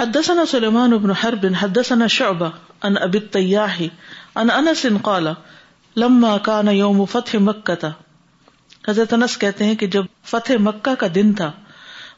حدثنا 0.00 0.44
سلیمان 0.46 0.90
بن 0.90 1.10
حرب، 1.10 1.46
حدثنا 1.60 2.06
شعبہ 2.06 2.50
ان 2.82 2.94
ابی 3.00 3.18
التیاح 3.18 3.80
ان 4.34 4.50
انس 4.50 4.86
قال، 5.02 5.26
لما 5.96 6.36
کان 6.38 6.68
یوم 6.68 7.04
فتح 7.04 7.36
مکہ 7.40 7.86
حضرت 8.88 9.12
انس 9.12 9.38
کہتے 9.38 9.64
ہیں 9.64 9.74
کہ 9.74 9.86
جب 9.86 10.04
فتح 10.24 10.52
مکہ 10.60 10.94
کا 10.94 11.06
دن 11.14 11.32
تھا، 11.32 11.50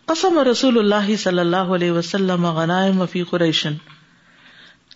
قسم 0.07 0.39
رسول 0.51 0.79
اللہ 0.79 1.17
صلی 1.17 1.39
اللہ 1.39 1.73
علیہ 1.77 1.93
وسلم 1.93 2.47
غنائم 2.47 3.07
فی 3.07 3.23
قریشن 3.23 3.75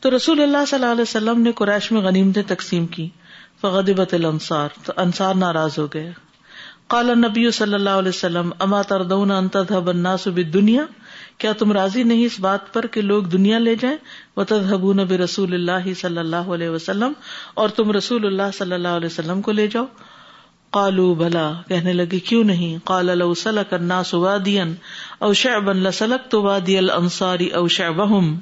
تو 0.00 0.16
رسول 0.16 0.42
اللہ 0.42 0.64
صلی 0.66 0.78
اللہ 0.78 0.92
علیہ 0.92 1.02
وسلم 1.02 1.42
نے 1.42 1.52
قریش 1.52 1.92
میں 1.92 2.00
غنیمتیں 2.00 2.42
تقسیم 2.46 2.86
کی 2.86 3.08
فغدبت 3.60 4.14
الانصار، 4.14 4.68
تو 4.84 4.92
انصار 4.96 5.34
ناراض 5.34 5.78
ہو 5.78 5.86
گئے۔ 5.86 6.12
قال 6.86 7.18
نبی 7.18 7.50
صلی 7.50 7.74
اللہ 7.74 7.90
علیہ 7.90 8.08
وسلم، 8.08 8.50
اما 8.58 8.82
تردون 8.82 9.30
ان 9.30 9.48
تذهب 9.48 9.88
الناس 9.88 10.26
بالدنيا؟ 10.26 10.84
کیا 11.38 11.52
تم 11.52 11.72
راضی 11.72 12.02
نہیں 12.02 12.26
اس 12.26 12.40
بات 12.40 12.74
پر 12.74 12.86
کہ 12.86 13.00
لوگ 13.00 13.22
دنیا 13.22 13.58
لے 13.58 13.74
جائیں؟ 13.74 13.96
وتذهبون 14.36 14.96
برسول 14.96 15.54
اللہ 15.54 15.94
صلی 15.94 16.18
اللہ 16.18 16.36
علیہ 16.36 16.68
وسلم 16.68 17.12
اور 17.54 17.68
تم 17.68 17.92
رسول 17.92 18.26
اللہ 18.26 18.42
صلی 18.58 18.72
اللہ 18.72 18.88
علیہ 18.88 19.06
وسلم 19.06 19.42
کو 19.42 19.52
لے 19.52 19.66
جاؤ۔ 19.66 19.84
قالوا، 20.70 21.14
بلا۔ 21.14 21.52
کہنے 21.68 21.92
لگے، 21.92 22.18
کیوں 22.18 22.44
نہیں؟ 22.44 22.78
قال، 22.84 23.18
لو 23.18 23.34
سلك 23.34 23.74
الناس 23.74 24.14
واديا 24.14 24.64
او 25.18 25.32
شعبا 25.32 25.72
لسلكت 25.72 26.34
وادي 26.34 26.76
الانصار 26.76 27.38
او 27.54 27.68
شعبهم۔ 27.68 28.38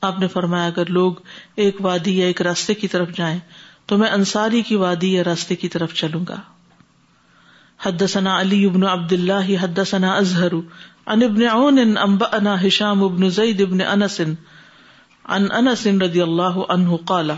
آپ 0.00 0.18
نے 0.18 0.28
فرمایا، 0.28 0.66
اگر 0.66 0.86
لوگ 0.86 1.12
ایک 1.56 1.76
وادی 1.80 2.18
یا 2.18 2.26
ایک 2.26 2.42
راستے 2.42 2.74
کی 2.74 2.88
طرف 2.88 3.08
جائیں، 3.16 3.38
تو 3.86 3.98
میں 3.98 4.10
انصاری 4.10 4.62
کی 4.62 4.76
وادی 4.76 5.12
یا 5.12 5.24
راستے 5.24 5.54
کی 5.54 5.68
طرف 5.68 5.94
چلوں 5.94 6.24
گا۔ 6.28 6.36
حدثنا 7.86 8.40
علی 8.40 8.64
ابن 8.66 8.84
عبد 8.84 9.12
اللہ 9.12 9.50
حدثنا 9.62 10.12
اظہر، 10.12 10.54
عن 11.06 11.22
ابن 11.22 11.42
عون، 11.42 11.78
انبأنا 11.78 12.56
هشام 12.62 13.04
ابن 13.04 13.28
زید 13.30 13.60
ابن 13.60 13.80
انس، 13.80 14.20
عن 15.24 15.46
انس 15.50 15.86
رضی 16.02 16.20
اللہ 16.20 16.58
عنہ 16.68 16.96
قال، 16.96 17.30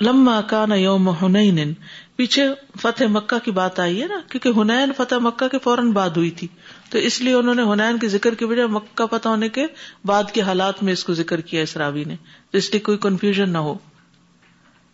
لما 0.00 0.40
کان 0.40 0.72
یوم 0.72 1.08
حنین، 1.08 1.72
پیچھے 2.16 2.44
فتح 2.82 3.04
مکہ 3.10 3.38
کی 3.44 3.50
بات 3.50 3.80
آئی 3.80 4.02
ہے 4.02 4.06
نا، 4.06 4.20
کیونکہ 4.28 4.58
ہنین 4.60 4.92
فتح 4.96 5.14
مکہ 5.20 5.48
کے 5.48 5.58
فوراً 5.58 5.90
بعد 5.90 6.10
ہوئی 6.10 6.30
تھی، 6.30 6.48
تو 6.90 6.98
اس 6.98 7.20
لیے 7.20 7.32
انہوں 7.32 7.54
نے 7.54 7.62
ہنین 7.62 7.98
کے 7.98 8.08
ذکر 8.08 8.34
کی 8.34 8.44
وجہ 8.44 8.66
مکہ 8.66 9.06
فتح 9.06 9.28
ہونے 9.28 9.48
کے 9.48 9.66
بعد 10.04 10.32
کے 10.32 10.40
حالات 10.40 10.82
میں 10.82 10.92
اس 10.92 11.04
کو 11.04 11.14
ذکر 11.14 11.40
کیا، 11.40 11.62
اس 11.62 11.76
راوی 11.76 12.04
نے، 12.04 12.16
تو 12.50 12.58
اس 12.58 12.70
لیے 12.70 12.80
کوئی 12.80 12.98
کنفیوژن 12.98 13.50
نہ 13.50 13.58
ہو۔ 13.58 13.74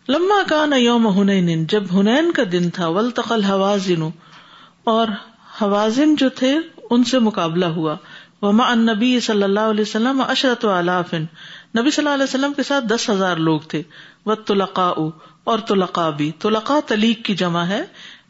لما 0.07 0.43
کان 0.47 0.73
یوم 0.77 1.21
ہنین 1.21 1.65
جب 1.65 1.83
ہنین 1.93 2.31
کا 2.31 2.43
دن 2.51 2.69
تھا 2.69 2.87
ولتقل 2.87 3.43
حوازن 3.43 4.09
اور 4.83 5.07
حوازن 5.61 6.15
جو 6.15 6.29
تھے، 6.29 6.57
ان 6.89 7.03
سے 7.03 7.19
مقابلہ 7.19 7.65
ہوا۔ 7.65 7.95
وما 8.41 8.71
النبی 8.71 9.19
صلی 9.19 9.43
اللہ 9.43 9.59
علیہ 9.59 9.81
وسلم 9.81 10.21
اشرت 10.27 10.65
علافن 10.65 11.21
نبی 11.77 11.91
صلی 11.91 12.05
اللہ 12.05 12.13
علیہ 12.13 12.23
وسلم 12.23 12.53
کے 12.53 12.63
ساتھ 12.63 12.85
دس 12.85 13.09
ہزار 13.09 13.37
لوگ 13.37 13.59
تھے۔ 13.59 13.81
و 14.25 14.35
تلقا 14.35 14.93
اور 15.43 15.59
تلقا 15.59 16.09
بھی۔ 16.09 16.31
تلقا 16.39 16.79
تلیق 16.85 17.25
کی 17.25 17.35
جمع 17.35 17.63
ہے، 17.63 17.83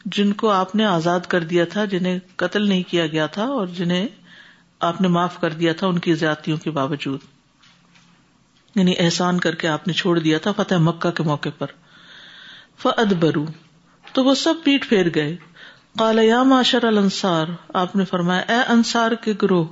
جن 0.05 0.33
کو 0.33 0.49
آپ 0.49 0.75
نے 0.75 0.85
آزاد 0.85 1.19
کر 1.19 1.43
دیا 1.43 1.65
تھا، 1.65 1.85
جنہیں 1.85 2.19
قتل 2.35 2.67
نہیں 2.67 2.83
کیا 2.89 3.07
گیا 3.07 3.25
تھا، 3.25 3.43
اور 3.43 3.67
جنہیں 3.67 4.07
آپ 4.79 5.01
نے 5.01 5.07
معاف 5.07 5.39
کر 5.39 5.49
دیا 5.49 5.73
تھا، 5.73 5.87
ان 5.87 5.99
کی 5.99 6.13
زیادتیوں 6.13 6.57
کے 6.57 6.71
باوجود۔ 6.71 7.19
یعنی 8.77 8.93
احسان 8.99 9.39
کر 9.39 9.55
کے 9.55 9.67
آپ 9.67 9.87
نے 9.87 9.93
چھوڑ 9.93 10.19
دیا 10.19 10.37
تھا 10.37 10.51
فتح 10.51 10.75
مکہ 10.75 11.11
کے 11.11 11.23
موقع 11.23 11.49
پر۔ 11.57 11.67
فد 12.77 13.13
برو 13.13 13.45
تو 14.13 14.23
وہ 14.23 14.35
سب 14.35 14.53
پیٹ 14.63 14.89
پھیر 14.89 15.05
گئے۔ 15.15 15.35
کالا 15.99 16.21
یا 16.21 16.43
معاشر 16.43 16.83
الانصار 16.83 17.45
آپ 17.73 17.95
نے 17.95 18.05
فرمایا، 18.05 18.41
اے 18.41 18.71
انصار 18.71 19.11
کے 19.11 19.33
گروہ، 19.41 19.65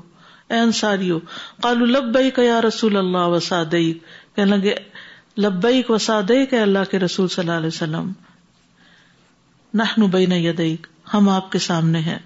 اے 0.50 0.60
انصاریو 0.60 1.20
کالو 1.62 1.86
لبئی 1.86 2.32
کا 2.32 2.44
یا 2.44 2.62
رسول 2.62 2.98
اللہ 2.98 3.18
وسادئی 3.18 4.00
کہنے 4.36 4.58
لگے 4.58 4.76
لبیک 5.42 5.92
وسادئی 5.92 6.46
کے 6.46 6.60
اللہ 6.60 6.80
کے 6.92 7.00
رسول 7.00 7.28
صلی 7.28 7.42
اللہ 7.42 7.58
علیہ 7.58 7.68
وسلم۔ 7.68 8.12
نحن 9.74 10.06
بین 10.08 10.32
یدیک 10.32 10.88
ہم 11.14 11.30
آپ 11.30 11.52
کے 11.52 11.60
سامنے 11.60 12.00
ہیں۔ 12.00 12.20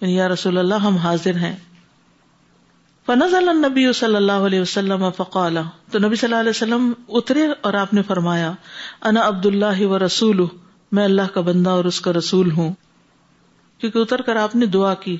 یعنی 0.00 0.14
یا 0.14 0.28
رسول 0.28 0.58
اللہ، 0.58 0.74
ہم 0.74 0.96
حاضر 0.96 1.34
ہیں۔ 1.34 1.56
فنزل 3.06 3.48
النبی 3.48 3.92
صلی 3.92 4.16
اللہ 4.16 4.32
علیہ 4.32 4.60
وسلم 4.60 5.10
فقال، 5.10 5.58
تو 5.90 5.98
نبی 5.98 6.16
صلی 6.16 6.26
اللہ 6.26 6.40
علیہ 6.40 6.50
وسلم 6.50 6.92
اترے 7.08 7.46
اور 7.60 7.74
آپ 7.74 7.94
نے 7.94 8.02
فرمایا، 8.02 8.52
انا 9.02 9.28
عبد 9.28 9.46
اللہ 9.46 9.86
و 9.86 9.98
رسول 9.98 10.44
میں 10.92 11.04
اللہ 11.04 11.34
کا 11.34 11.40
بندہ 11.40 11.70
اور 11.70 11.84
اس 11.84 12.00
کا 12.00 12.12
رسول 12.12 12.50
ہوں۔ 12.50 12.72
کیونکہ 13.78 13.98
اتر 13.98 14.22
کر 14.22 14.36
آپ 14.36 14.56
نے 14.56 14.66
دعا 14.66 14.94
کی۔ 14.94 15.16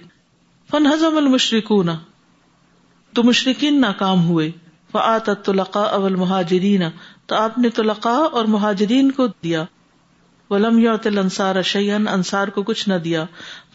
فن 0.71 0.87
ہزم 0.87 1.16
المشرکون، 1.16 1.88
تو 3.12 3.22
مشرقین 3.22 3.81
ناکام 3.81 4.26
ہوئے۔ 4.26 4.50
فعت 4.92 5.31
تلقا 5.44 5.82
اول 5.82 6.15
مہاجرین 6.15 6.82
تو 7.26 7.34
آپ 7.34 7.59
نے 7.59 7.69
تلقا 7.69 8.10
اور 8.10 8.44
مہاجرین 8.44 9.10
کو 9.10 9.26
دیا۔ 9.26 9.65
ولم 10.50 10.78
یعطل 10.78 11.19
انصار 11.19 11.62
شیئن 11.62 12.09
انصار 12.09 12.48
کو 12.48 12.62
کچھ 12.62 12.88
نہ 12.88 12.94
دیا۔ 12.94 13.25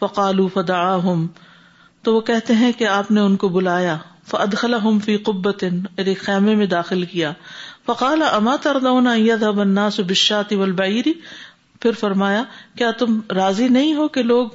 فقالو 0.00 0.48
فدعاہم 0.48 1.26
تو 2.08 2.14
وہ 2.14 2.20
کہتے 2.20 2.54
ہیں 2.54 2.72
کہ 2.72 2.84
آپ 2.84 3.10
نے 3.10 3.20
ان 3.20 3.36
کو 3.36 3.48
بلایا 3.48 3.96
فادخلہم 4.26 4.98
فی 4.98 5.16
قبت 5.16 5.62
ایک 5.62 5.72
یعنی 5.98 6.14
خیمے 6.14 6.54
میں 6.54 6.66
داخل 6.66 7.02
کیا۔ 7.04 7.32
فقال 7.86 8.22
اما 8.22 8.56
تردون 8.56 9.06
ان 9.06 9.58
الناس 9.58 10.00
بالشاة 10.00 10.58
والبعیر 10.58 11.08
پھر 11.80 11.92
فرمایا، 11.92 12.42
کیا 12.76 12.90
تم 12.90 13.18
راضی 13.34 13.68
نہیں 13.68 13.94
ہو 13.94 14.08
کہ 14.08 14.22
لوگ 14.22 14.48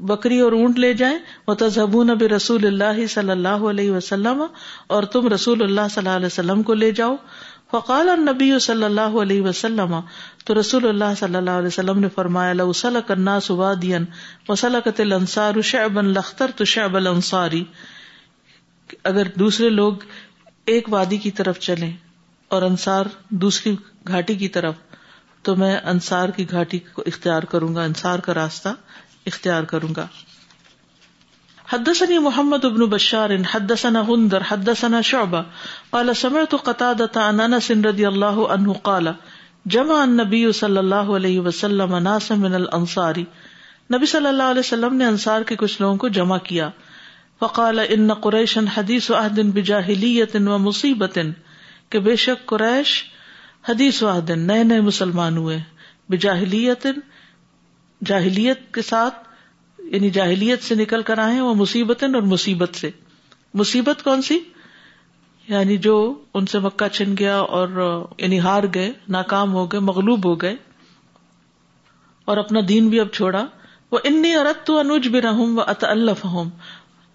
بکری 0.00 0.38
اور 0.40 0.52
اونٹ 0.52 0.78
لے 0.78 0.92
جائیں؟ 0.94 1.18
وہ 1.48 1.54
تذہب 1.54 2.22
رسول 2.32 2.66
اللہ 2.66 3.06
صلی 3.06 3.30
اللہ 3.30 3.66
علیہ 3.70 3.90
وسلم، 3.90 4.44
اور 4.86 5.02
تم 5.02 5.28
رسول 5.28 5.62
اللہ 5.62 5.88
صلی 5.90 6.06
اللہ 6.06 6.16
علیہ 6.16 6.26
وسلم 6.26 6.62
کو 6.62 6.74
لے 6.74 6.90
جاؤ۔ 6.90 7.16
فقال 7.72 8.08
نبی 8.20 8.58
صلی 8.58 8.84
اللہ 8.84 9.00
علیہ 9.00 9.42
وسلم، 9.42 10.00
تو 10.44 10.60
رسول 10.60 10.88
اللہ 10.88 11.14
صلی 11.18 11.36
اللہ 11.36 11.50
علیہ 11.50 11.66
وسلم 11.66 11.98
نے 11.98 12.08
فرمایا، 12.08 12.52
لو 12.52 12.72
سلک 12.72 13.10
الناس 13.10 13.50
واديا 13.50 13.98
وسلكت 14.48 15.00
الانصار 15.00 15.60
شعبا 15.60 16.00
لاخترت 16.00 16.62
شعب 16.64 16.96
الانصاری۔ 16.96 17.64
اگر 19.04 19.28
دوسرے 19.34 19.68
لوگ 19.68 19.92
ایک 20.66 20.92
وادی 20.92 21.16
کی 21.16 21.30
طرف 21.30 21.58
چلیں 21.58 21.92
اور 22.48 22.62
انصار 22.62 23.06
دوسری 23.28 23.76
گھاٹی 24.06 24.34
کی 24.34 24.48
طرف، 24.48 24.74
تو 25.42 25.56
میں 25.56 25.76
انصار 25.84 26.28
کی 26.28 26.50
گھاٹی 26.50 26.78
کو 26.78 27.02
اختیار 27.06 27.42
کروں 27.42 27.74
گا، 27.74 27.82
انصار 27.82 28.18
کا 28.18 28.34
راستہ 28.34 28.68
اختیار 29.26 29.62
کروں 29.62 29.94
گا۔ 29.96 30.06
حدثني 31.72 32.18
محمد 32.18 32.64
بن 32.64 32.86
بشار، 32.86 33.30
حدثنا 33.50 34.02
غندر، 34.02 34.42
حدثنا 34.48 35.00
شعبة. 35.00 35.42
قال، 35.90 36.14
سمعت 36.14 36.54
قتادة 36.64 37.20
عن 37.20 37.40
انس 37.40 37.70
رضي 37.70 38.06
الله 38.06 38.52
عنه 38.52 38.72
قال، 38.82 39.08
جمع 39.66 40.02
النبي 40.02 40.52
صلى 40.52 40.78
الله 40.78 41.16
عليه 41.16 41.40
وسلم 41.40 41.96
ناسا 41.96 42.34
من 42.34 42.54
الانصار 42.54 43.14
نبی 43.92 44.06
صلی 44.06 44.26
اللہ 44.26 44.42
علیہ 44.42 44.60
وسلم 44.60 44.94
نے 44.94 45.04
انصار 45.04 45.42
کے 45.42 45.56
کچھ 45.56 45.82
لوگوں 45.82 45.96
کو 45.96 46.08
جمع 46.08 46.38
کیا۔ 46.38 46.70
فقال، 47.40 47.78
ان 47.88 48.14
قریشا 48.14 48.60
حدیث 48.76 49.10
عہد 49.10 49.38
بجاہلیت 49.38 50.36
و 50.36 50.58
مصیبت، 50.58 51.18
کہ 51.88 51.98
بے 51.98 52.16
شک 52.16 52.46
قریش 52.46 53.04
حدیث 53.68 54.02
عہد 54.02 54.30
نئے 54.30 54.62
نئے 54.62 54.80
مسلمان 54.80 55.36
ہوئے۔ 55.36 55.60
بجاہلیت، 56.08 56.86
جاہلیت 58.04 58.74
کے 58.74 58.82
ساتھ 58.82 59.31
یعنی 59.82 60.10
جاہلیت 60.10 60.62
سے 60.62 60.74
نکل 60.74 61.02
کر 61.02 61.18
آئے 61.18 61.40
وہ 61.40 61.54
مصیبت 61.54 62.02
اور 62.02 62.22
مصیبت 62.22 62.74
سے۔ 62.74 62.90
مصیبت 63.54 64.02
کون 64.02 64.22
سی؟ 64.22 64.38
یعنی 65.48 65.76
جو 65.76 66.22
ان 66.34 66.46
سے 66.46 66.58
مکہ 66.58 66.88
چھن 66.88 67.14
گیا 67.18 67.38
اور 67.38 67.68
یعنی 68.18 68.40
ہار 68.40 68.62
گئے، 68.74 68.92
ناکام 69.08 69.52
ہو 69.52 69.66
گئے، 69.66 69.80
مغلوب 69.80 70.26
ہو 70.26 70.34
گئے۔ 70.42 70.56
اور 72.24 72.36
اپنا 72.36 72.60
دین 72.68 72.88
بھی 72.88 73.00
اب 73.00 73.08
چھوڑا۔ 73.08 73.46
وہ 73.92 73.98
انی 74.04 74.34
ارت 74.34 74.66
تو 74.66 74.78
انوج 74.78 75.08
بھی 75.08 75.20
رہوں 75.20 75.56
و 75.56 75.60
اط 75.60 75.84
ہوں 76.24 76.50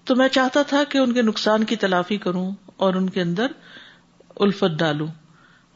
تو 0.03 0.15
میں 0.15 0.27
چاہتا 0.27 0.61
تھا 0.61 0.83
کہ 0.89 0.97
ان 0.97 1.13
کے 1.13 1.21
نقصان 1.21 1.63
کی 1.63 1.75
تلافی 1.75 2.17
کروں 2.17 2.51
اور 2.77 2.93
ان 2.93 3.09
کے 3.09 3.21
اندر 3.21 3.47
الفت 4.39 4.79
ڈالوں۔ 4.79 5.07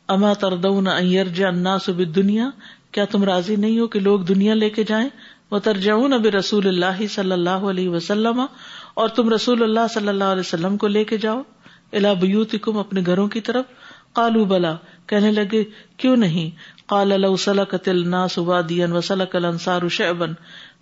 اما 0.07 0.33
تردون 0.33 0.87
ایرج 0.87 1.43
الناس 1.43 1.89
بالدنیا۔ 1.89 2.49
کیا 2.91 3.05
تم 3.05 3.23
راضی 3.23 3.55
نہیں 3.55 3.79
ہو 3.79 3.87
کہ 3.87 3.99
لوگ 3.99 4.19
دنیا 4.19 4.53
لے 4.53 4.69
کے 4.69 4.83
جائیں؟ 4.83 5.09
وہ 5.51 5.59
ترجمون 5.59 6.13
اب 6.13 6.25
رسول 6.25 6.67
اللہ 6.67 7.07
صلی 7.07 7.31
اللہ 7.31 7.49
علیہ 7.49 7.89
وسلم 7.89 8.45
اور 8.93 9.07
تم 9.07 9.33
رسول 9.33 9.63
اللہ 9.63 9.79
صلی 9.93 10.07
اللہ 10.07 10.23
علیہ 10.23 10.39
وسلم 10.39 10.77
کو 10.77 10.87
لے 10.87 11.03
کے 11.03 11.17
جاؤ۔ 11.17 11.41
الا 11.93 12.13
بیوتکم 12.13 12.77
اپنے 12.77 13.01
گھروں 13.05 13.27
کی 13.27 13.41
طرف۔ 13.41 13.65
قالو 14.13 14.45
بلا۔ 14.45 14.75
کہنے 15.05 15.31
لگے، 15.31 15.63
کیوں 15.97 16.17
نہیں؟ 16.17 16.49
قال 16.85 17.21
لو 17.21 17.35
سلکت 17.35 17.89
الناس 17.89 18.37
وادیا 18.37 18.87
وسلک 18.93 19.35
الانصار 19.35 19.87
شعبا۔ 19.89 20.25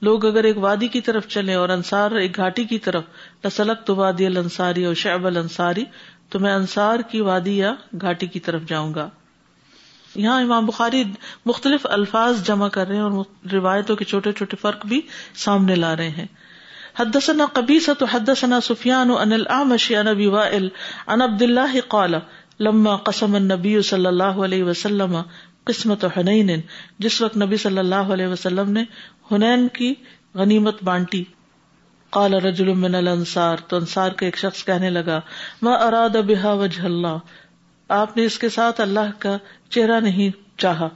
لوگ 0.01 0.25
اگر 0.25 0.43
ایک 0.43 0.57
وادی 0.57 0.87
کی 0.87 1.01
طرف 1.01 1.27
چلے 1.27 1.53
اور 1.53 1.69
انصار 1.69 2.11
ایک 2.11 2.35
گھاٹی 2.35 2.63
کی 2.63 2.79
طرف 2.79 3.03
لسلک 3.45 3.87
تو 3.87 3.95
وادی 3.95 4.25
الانصاری 4.25 4.85
اور 4.85 4.93
شعب 4.93 5.27
الانصاری، 5.27 5.83
تو 6.29 6.39
میں 6.39 6.53
انصار 6.53 6.99
کی 6.99 7.21
وادی 7.21 7.57
یا 7.57 7.73
گھاٹی 8.01 8.27
کی 8.27 8.39
طرف 8.39 8.61
جاؤں 8.67 8.93
گا۔ 8.93 9.09
یہاں 10.15 10.41
امام 10.41 10.65
بخاری 10.65 11.03
مختلف 11.45 11.87
الفاظ 11.89 12.43
جمع 12.43 12.67
کر 12.67 12.87
رہے 12.87 12.95
ہیں 12.95 13.03
اور 13.03 13.25
روایتوں 13.53 13.95
کے 13.95 14.05
چھوٹے 14.05 14.31
چھوٹے 14.31 14.57
فرق 14.61 14.85
بھی 14.85 15.01
سامنے 15.35 15.75
لا 15.75 15.95
رہے 15.95 16.09
ہیں۔ 16.09 16.25
حدثنا 16.99 17.45
قبیصة 17.53 18.05
حدثنا 18.11 18.61
سفیان 18.61 19.11
عن 19.11 19.33
الاعمش 19.33 19.91
عن 19.91 20.07
ابی 20.07 20.27
وائل 20.27 20.69
عن 21.07 21.21
عبد 21.21 21.41
الله 21.41 21.77
قال، 21.87 22.13
لما 22.59 22.95
قسم 22.95 23.35
النبی 23.35 23.81
صلی 23.81 24.05
اللہ 24.05 24.23
علیہ 24.23 24.63
وسلم 24.63 25.17
قسمت 25.63 26.05
حنین، 26.17 26.61
جس 26.99 27.21
وقت 27.21 27.37
نبی 27.37 27.57
صلی 27.57 27.77
اللہ 27.77 27.95
علیہ 27.95 28.27
وسلم 28.27 28.71
نے 28.71 28.83
حنین 29.31 29.67
کی 29.67 29.93
غنیمت 30.35 30.83
بانٹی۔ 30.83 31.23
قال 32.09 32.33
رجل 32.33 32.73
من 32.73 32.95
الانصار، 32.95 33.57
تو 33.57 33.75
انصار 33.75 34.11
کے 34.11 34.25
ایک 34.25 34.37
شخص 34.37 34.65
کہنے 34.65 34.89
لگا، 34.89 35.21
ما 35.61 35.71
اراد 35.71 36.09
بها 36.09 36.53
وجه 36.53 36.83
اللہ، 36.83 37.17
آپ 37.87 38.17
نے 38.17 38.25
اس 38.25 38.39
کے 38.39 38.49
ساتھ 38.49 38.81
اللہ 38.81 39.11
کا 39.19 39.37
چہرہ 39.69 39.99
نہیں 39.99 40.29
چاہا۔ 40.57 40.89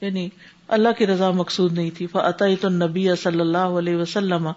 یعنی 0.00 0.28
اللہ 0.68 0.88
کی 0.98 1.06
رضا 1.06 1.30
مقصود 1.30 1.72
نہیں 1.72 1.90
تھی۔ 1.90 2.06
فعطی 2.06 2.56
تو 2.56 2.68
نبی 2.68 3.08
صلی 3.22 3.40
اللہ 3.40 3.58
علیہ 3.58 3.96
وسلم۔ 3.96 4.48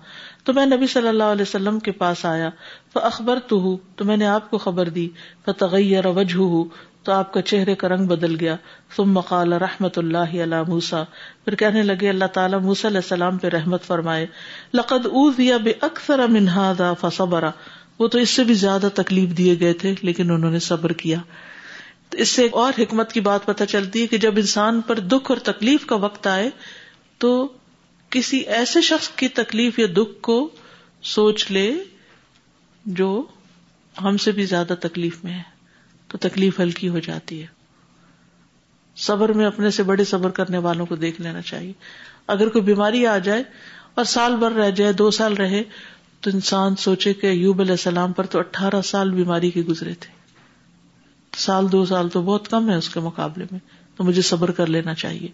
تو 0.44 0.54
میں 0.54 0.66
نبی 0.66 0.88
صلی 0.88 1.08
اللہ 1.08 1.24
علیہ 1.24 1.42
وسلم 1.42 1.80
کے 1.80 1.92
پاس 1.92 2.26
آیا۔ 2.26 2.50
اخبر 2.96 3.40
تو 3.48 3.60
ہوں 3.60 3.78
تو 3.96 4.06
میں 4.06 4.18
نے 4.18 4.28
آپ 4.28 4.52
کو 4.52 4.58
خبر 4.58 4.90
دی۔ 4.90 5.10
فتغیر 5.46 6.06
وجہ 6.06 6.64
تو 7.04 7.12
آپ 7.12 7.34
کا 7.34 7.42
چہرے 7.42 7.76
کا 7.76 7.88
رنگ 7.88 8.08
بدل 8.08 8.40
گیا۔ 8.40 8.56
ثم 8.96 9.20
قال 9.20 9.54
رحمت 9.54 9.98
اللہ 9.98 10.18
علیہ 10.18 10.64
موسا 10.68 11.04
پھر 11.46 11.56
کہنے 11.56 11.84
لگے، 11.84 12.10
اللہ 12.10 12.26
تعالیٰ 12.26 12.62
موسی 12.62 12.88
علیہ 12.88 12.98
السلام 12.98 13.38
پہ 13.38 13.48
رحمت 13.48 13.84
فرمائے۔ 13.84 14.26
لقد 14.74 15.06
اوذی 15.06 15.52
باکثر 15.54 16.28
من 16.28 16.48
هذا 16.48 16.94
فصبر۔ 16.94 17.44
وہ 18.00 18.08
تو 18.08 18.18
اس 18.18 18.30
سے 18.30 18.44
بھی 18.44 18.54
زیادہ 18.54 18.88
تکلیف 18.94 19.30
دیے 19.38 19.60
گئے 19.60 19.74
تھے، 19.74 19.96
لیکن 20.02 20.32
انہوں 20.32 20.52
نے 20.52 20.60
صبر 20.60 20.92
کیا۔ 20.92 21.18
اس 22.14 22.30
سے 22.30 22.42
ایک 22.42 22.54
اور 22.54 22.74
حکمت 22.78 23.14
کی 23.14 23.20
بات 23.20 23.46
پتہ 23.46 23.64
چلتی 23.64 24.02
ہے 24.02 24.08
کہ 24.08 24.18
جب 24.18 24.34
انسان 24.36 24.82
پر 24.82 25.00
دکھ 25.00 25.32
اور 25.32 25.38
تکلیف 25.38 25.86
کا 25.86 25.96
وقت 25.96 26.28
آئے 26.28 26.50
تو 27.18 27.54
کسی 28.10 28.38
ایسے 28.38 28.82
شخص 28.82 29.10
کی 29.10 29.28
تکلیف 29.28 29.80
یا 29.80 29.88
دکھ 29.94 30.22
کو 30.22 30.50
سوچ 31.02 31.52
لے 31.52 31.76
جو 32.86 33.24
ہم 34.04 34.18
سے 34.18 34.32
بھی 34.32 34.46
زیادہ 34.46 34.74
تکلیف 34.80 35.24
میں 35.24 35.34
ہے، 35.34 35.42
تو 36.08 36.18
تکلیف 36.18 36.60
ہلکی 36.60 36.90
ہو 36.90 37.00
جاتی 37.00 37.42
ہے۔ 37.42 37.48
صبر 38.96 39.34
میں 39.34 39.46
اپنے 39.46 39.70
سے 39.70 39.84
بڑے 39.84 40.04
صبر 40.04 40.30
کرنے 40.30 40.58
والوں 40.58 40.86
کو 40.86 40.96
دیکھ 40.96 41.22
لینا 41.22 41.42
چاہیے۔ 41.42 41.74
اگر 42.28 42.50
کوئی 42.50 42.64
بیماری 42.64 43.08
آ 43.08 43.18
جائے 43.18 43.44
اور 43.96 44.06
سال 44.06 44.36
بھر 44.36 44.52
رہ 44.52 44.72
جائے، 44.72 44.94
دو 44.94 45.12
سال 45.12 45.34
رہے، 45.34 45.64
تو 46.22 46.30
انسان 46.34 46.76
سوچے 46.76 47.14
کہ 47.14 47.28
ایوب 47.28 47.62
علیہ 47.62 47.72
السلام 47.72 48.14
پر 48.14 48.26
تو 48.26 48.40
اٹھارہ 48.40 48.82
سال 48.82 49.12
بیماری 49.12 49.52
کے 49.52 49.62
گزرے 49.62 49.94
تھے۔ 49.94 50.21
سال 51.38 51.72
دو 51.72 51.86
سال 51.86 52.10
تو 52.10 52.22
بہت 52.22 52.48
کم 52.48 52.70
ہے 52.70 52.76
اس 52.76 52.90
کے 52.90 53.00
مقابلے 53.00 53.46
میں، 53.52 53.60
تو 53.98 54.04
مجھے 54.04 54.22
صبر 54.22 54.52
کر 54.52 54.68
لینا 54.68 54.94
چاہیے۔ 54.94 55.28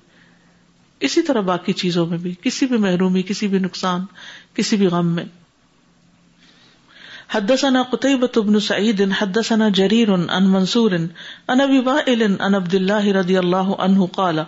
اسی 1.00 1.22
طرح 1.22 1.40
باقی 1.40 1.74
چیزوں 1.74 2.06
میں 2.06 2.18
بھی، 2.18 2.34
کسی 2.42 2.66
بھی 2.66 2.78
محرومی، 2.78 3.22
کسی 3.22 3.48
بھی 3.48 3.60
نقصان، 3.60 4.06
کسی 4.54 4.78
بھی 4.78 4.88
غم 4.88 5.08
میں۔ 5.08 5.26
حدثنا 7.30 7.84
قتيبة 7.84 8.42
بن 8.42 8.60
سعيد، 8.60 9.02
حدثنا 9.20 9.70
جرير 9.70 10.14
عن 10.14 10.44
منصور، 10.44 10.92
عن 11.48 11.62
ابي 11.62 11.80
وائل، 11.80 12.36
عن 12.40 12.56
عبد 12.56 12.76
الله 12.76 13.20
رضي 13.20 13.38
الله 13.38 13.72
عنه 13.80 14.06
قال، 14.06 14.40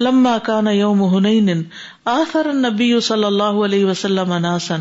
لما 0.00 0.38
كان 0.38 0.66
يوم 0.66 1.02
هنين 1.02 1.62
آثر 2.04 2.48
النبي 2.48 3.00
صلى 3.00 3.26
الله 3.26 3.64
عليه 3.64 3.84
وسلم 3.84 4.34
ناسا 4.34 4.76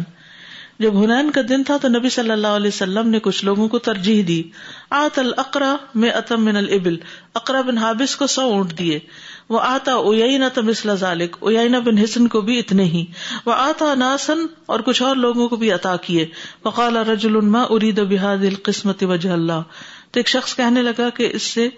جب 0.80 1.04
ہنین 1.04 1.32
کا 1.32 1.42
دن 1.50 1.64
تھا 1.64 1.78
تو 1.78 1.88
نبی 1.88 2.10
صلی 2.10 2.32
اللہ 2.32 2.48
علیہ 2.48 2.68
وسلم 2.68 3.10
نے 3.10 3.20
کچھ 3.20 3.46
لوگوں 3.46 3.68
کو 3.68 3.80
ترجیح 3.80 4.24
دی۔ 4.28 4.44
آت 4.90 5.20
القرا 5.20 5.76
میں 5.96 6.10
اتم 6.10 6.46
من 6.46 6.58
البل 6.58 6.98
اقرا 7.34 7.62
بن 7.62 7.78
حابس 7.78 8.16
کو 8.16 8.28
سو 8.28 8.42
اونٹ 8.42 8.80
دیے۔ 8.80 9.00
وہ 9.50 9.60
آتا 9.60 9.94
اوینا 9.94 10.48
تمسل 10.48 10.96
ذالک 10.96 11.36
اوینا 11.40 11.80
بن 11.80 11.98
حسن 11.98 12.28
کو 12.28 12.42
بھی 12.42 12.60
اتنے 12.60 12.84
ہی۔ 12.84 13.06
وہ 13.46 13.54
آتا 13.54 13.96
ناسن 13.96 14.46
اور 14.66 14.80
کچھ 14.80 15.04
اور 15.04 15.16
لوگوں 15.16 15.50
کو 15.50 15.56
بھی 15.56 15.72
عطا 15.72 15.96
کیے۔ 15.96 16.28
وقال 16.66 16.98
رجل 16.98 17.42
ما 17.42 17.64
ارید 17.70 18.00
بهذه 18.00 18.48
القسمة 18.48 19.10
وجه 19.12 19.34
اللہ۔ 19.34 19.62
تو 20.12 20.20
ایک 20.20 20.28
شخص 20.28 20.56
کہنے 20.56 20.82
لگا 20.82 21.10
کہ 21.10 21.30
اس 21.34 21.44
سے 21.44 21.70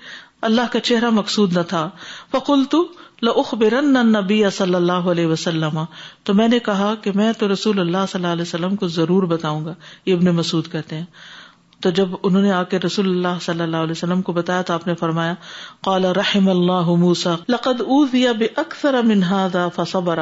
اللہ 0.42 0.62
کا 0.72 0.80
چہرہ 0.80 1.10
مقصود 1.10 1.58
نہ 1.58 1.62
تھا۔ 1.62 1.90
فقلت 2.32 2.76
لأخبرن 3.22 3.98
النبی 3.98 4.44
صلی 4.52 4.76
اللہ 4.76 4.92
علیہ 4.92 5.28
وسلم۔ 5.28 5.80
تو 6.24 6.34
میں 6.34 6.48
نے 6.48 6.60
کہا 6.60 6.96
کہ 7.02 7.12
میں 7.16 7.34
تو 7.34 7.54
رسول 7.54 7.80
اللہ 7.80 7.98
صلی 8.12 8.22
اللہ 8.22 8.34
علیہ 8.34 8.42
وسلم 8.42 8.76
کو 8.76 8.88
ضرور 8.88 9.24
بتاؤں 9.24 9.66
گا، 9.66 9.74
یہ 10.06 10.14
ابن 10.14 10.26
مسعود 10.26 10.72
کہتے 10.72 10.96
ہیں۔ 10.96 11.06
تو 11.82 11.90
جب 11.90 12.10
انہوں 12.24 12.42
نے 12.42 12.52
آ 12.52 12.64
کے 12.64 12.80
رسول 12.80 13.10
اللہ 13.10 13.40
صلی 13.42 13.62
اللہ 13.62 13.78
علیہ 13.78 13.92
وسلم 13.92 14.22
کو 14.22 14.34
بتایا 14.34 14.62
تو 14.62 14.74
آپ 14.74 14.88
نے 14.88 14.96
فرمایا، 14.96 15.34
قال 15.82 16.06
رحم 16.06 16.50
اللہ 16.50 16.82
موسا 16.82 17.36
لقد 17.50 17.82
اوذی 17.82 18.26
باکثر 18.28 19.02
من 19.02 19.24
هذا 19.24 19.68
فصبر۔ 19.76 20.20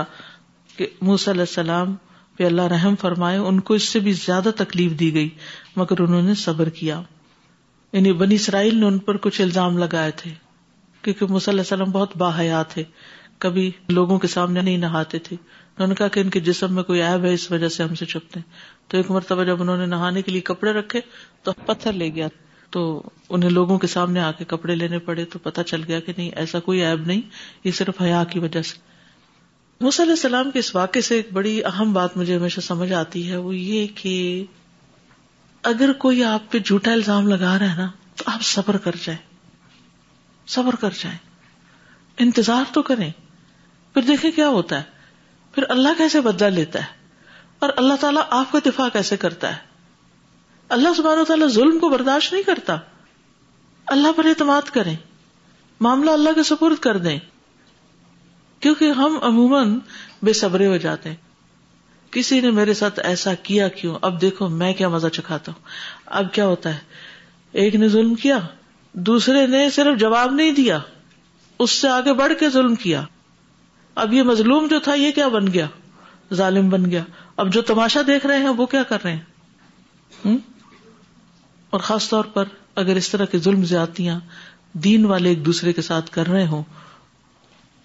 کہ 0.77 0.87
موسی 1.01 1.31
علیہ 1.31 1.41
السلام 1.41 1.95
پہ 2.37 2.45
اللہ 2.45 2.61
رحم 2.61 2.95
فرمائے، 2.95 3.37
ان 3.37 3.59
کو 3.59 3.73
اس 3.73 3.83
سے 3.83 3.99
بھی 3.99 4.11
زیادہ 4.11 4.49
تکلیف 4.55 4.91
دی 4.91 5.13
گئی، 5.13 5.29
مگر 5.75 6.01
انہوں 6.01 6.21
نے 6.21 6.35
صبر 6.35 6.69
کیا۔ 6.69 7.01
یعنی 7.93 8.11
بنی 8.11 8.35
اسرائیل 8.35 8.77
نے 8.77 8.85
ان 8.85 8.97
پر 8.97 9.17
کچھ 9.17 9.41
الزام 9.41 9.77
لگائے 9.77 10.11
تھے۔ 10.11 10.46
کیونکہ 11.13 11.49
علیہ 11.49 11.59
السلام 11.59 11.91
بہت 11.91 12.17
باحیا 12.17 12.63
تھے۔ 12.63 12.83
کبھی 13.37 13.71
لوگوں 13.89 14.19
کے 14.19 14.27
سامنے 14.27 14.61
نہیں 14.61 14.77
نہاتے 14.77 15.19
تھے۔ 15.19 15.35
انہوں 15.35 15.87
نے 15.87 15.95
کہا 15.95 16.07
کہ 16.07 16.19
ان 16.19 16.29
کے 16.29 16.39
جسم 16.39 16.75
میں 16.75 16.83
کوئی 16.83 17.01
عیب 17.01 17.25
ہے، 17.25 17.33
اس 17.33 17.51
وجہ 17.51 17.67
سے 17.67 17.83
ہم 17.83 17.95
سے 17.95 18.05
چھپتے 18.05 18.39
ہیں۔ 18.39 18.53
تو 18.87 18.97
ایک 18.97 19.11
مرتبہ 19.11 19.43
جب 19.43 19.61
انہوں 19.61 19.77
نے 19.77 19.85
نہانے 19.85 20.21
کے 20.21 20.31
لیے 20.31 20.41
کپڑے 20.41 20.71
رکھے، 20.71 21.01
تو 21.43 21.51
پتھر 21.53 21.93
لے 21.93 22.15
گیا۔ 22.15 22.27
تو 22.69 23.09
انہیں 23.29 23.49
لوگوں 23.49 23.79
کے 23.79 23.87
سامنے 23.87 24.19
آ 24.19 24.31
کے 24.31 24.45
کپڑے 24.45 24.75
لینے 24.75 24.99
پڑے، 24.99 25.25
تو 25.25 25.39
پتا 25.39 25.63
چل 25.63 25.81
گیا 25.87 25.99
کہ 25.99 26.13
نہیں، 26.17 26.29
ایسا 26.29 26.59
کوئی 26.59 26.85
عیب 26.85 27.07
نہیں، 27.07 27.21
یہ 27.63 27.71
صرف 27.71 28.01
حیا 28.01 28.23
کی 28.23 28.39
وجہ 28.39 28.61
سے۔ 28.61 28.75
علیہ 30.01 30.11
السلام 30.11 30.51
کے 30.51 30.59
اس 30.59 30.75
واقعے 30.75 31.01
سے 31.01 31.15
ایک 31.15 31.27
بڑی 31.33 31.63
اہم 31.63 31.93
بات 31.93 32.17
مجھے 32.17 32.35
ہمیشہ 32.35 32.61
سمجھ 32.61 32.93
آتی 32.93 33.31
ہے، 33.31 33.37
وہ 33.37 33.55
یہ 33.55 33.87
کہ 33.95 34.45
اگر 35.63 35.93
کوئی 35.93 36.23
آپ 36.23 36.51
پہ 36.51 36.59
جھوٹا 36.59 36.91
الزام 36.91 37.27
لگا 37.27 37.59
رہا 37.59 37.71
ہے 37.71 37.77
نا، 37.77 37.87
تو 38.15 38.23
آپ 38.27 38.41
صبر 38.41 38.77
کر 38.77 38.95
جائیں۔ 39.03 39.26
صبر 40.47 40.75
کر 40.75 40.89
جائیں۔ 40.99 41.17
انتظار 42.17 42.63
تو 42.73 42.81
کریں۔ 42.81 43.11
پھر 43.93 44.01
دیکھیں 44.01 44.31
کیا 44.31 44.47
ہوتا 44.47 44.77
ہے۔ 44.77 44.83
پھر 45.51 45.63
اللہ 45.69 45.89
کیسے 45.97 46.21
بدلا 46.21 46.49
لیتا 46.49 46.79
ہے؟ 46.79 46.85
اور 47.59 47.69
اللہ 47.77 47.93
تعالیٰ 47.93 48.23
آپ 48.29 48.51
کا 48.51 48.59
دفاع 48.65 48.89
کیسے 48.93 49.17
کرتا 49.17 49.55
ہے؟ 49.55 49.61
اللہ 50.69 50.87
سبحانہ 50.97 51.23
تعالیٰ 51.23 51.47
ظلم 51.47 51.79
کو 51.79 51.89
برداشت 51.89 52.33
نہیں 52.33 52.43
کرتا۔ 52.43 52.77
اللہ 53.87 54.07
پر 54.15 54.25
اعتماد 54.25 54.61
کریں۔ 54.61 54.95
معاملہ 55.79 56.11
اللہ 56.11 56.29
کے 56.35 56.43
سپرد 56.43 56.75
کر 56.75 56.97
دیں۔ 56.97 57.19
کیونکہ 58.59 58.91
ہم 58.91 59.19
عموماً 59.21 59.79
بے 60.23 60.33
صبرے 60.33 60.67
ہو 60.67 60.77
جاتے 60.77 61.09
ہیں۔ 61.09 61.15
کسی 62.11 62.41
نے 62.41 62.51
میرے 62.51 62.73
ساتھ 62.73 62.99
ایسا 63.03 63.33
کیا 63.33 63.67
کیوں؟ 63.67 63.99
اب 64.01 64.21
دیکھو 64.21 64.49
میں 64.49 64.73
کیا 64.73 64.89
مزہ 64.89 65.07
چکھاتا 65.07 65.51
ہوں۔ 65.51 65.65
اب 66.05 66.33
کیا 66.33 66.45
ہوتا 66.45 66.73
ہے؟ 66.73 66.79
ایک 67.51 67.75
نے 67.75 67.87
ظلم 67.87 68.15
کیا۔ 68.15 68.39
دوسرے 68.99 69.47
نے 69.47 69.69
صرف 69.69 69.99
جواب 69.99 70.33
نہیں 70.33 70.51
دیا، 70.51 70.79
اس 71.59 71.71
سے 71.71 71.87
آگے 71.87 72.13
بڑھ 72.13 72.33
کے 72.39 72.49
ظلم 72.49 72.75
کیا۔ 72.75 73.03
اب 73.95 74.13
یہ 74.13 74.23
مظلوم 74.23 74.67
جو 74.67 74.79
تھا، 74.79 74.93
یہ 74.93 75.11
کیا 75.11 75.27
بن 75.27 75.53
گیا؟ 75.53 75.67
ظالم 76.33 76.69
بن 76.69 76.91
گیا۔ 76.91 77.03
اب 77.37 77.53
جو 77.53 77.61
تماشا 77.61 78.01
دیکھ 78.07 78.25
رہے 78.25 78.37
ہیں، 78.37 78.49
وہ 78.49 78.65
کیا 78.65 78.83
کر 78.83 78.97
رہے 79.03 79.15
ہیں؟ 79.15 79.21
اور 81.69 81.79
خاص 81.79 82.09
طور 82.09 82.25
پر 82.25 82.45
اگر 82.75 82.95
اس 82.95 83.09
طرح 83.09 83.25
کے 83.25 83.37
ظلم 83.37 83.65
زیادتیاں 83.65 84.19
دین 84.73 85.05
والے 85.05 85.29
ایک 85.29 85.45
دوسرے 85.45 85.73
کے 85.73 85.81
ساتھ 85.81 86.11
کر 86.11 86.27
رہے 86.27 86.47
ہوں، 86.47 86.63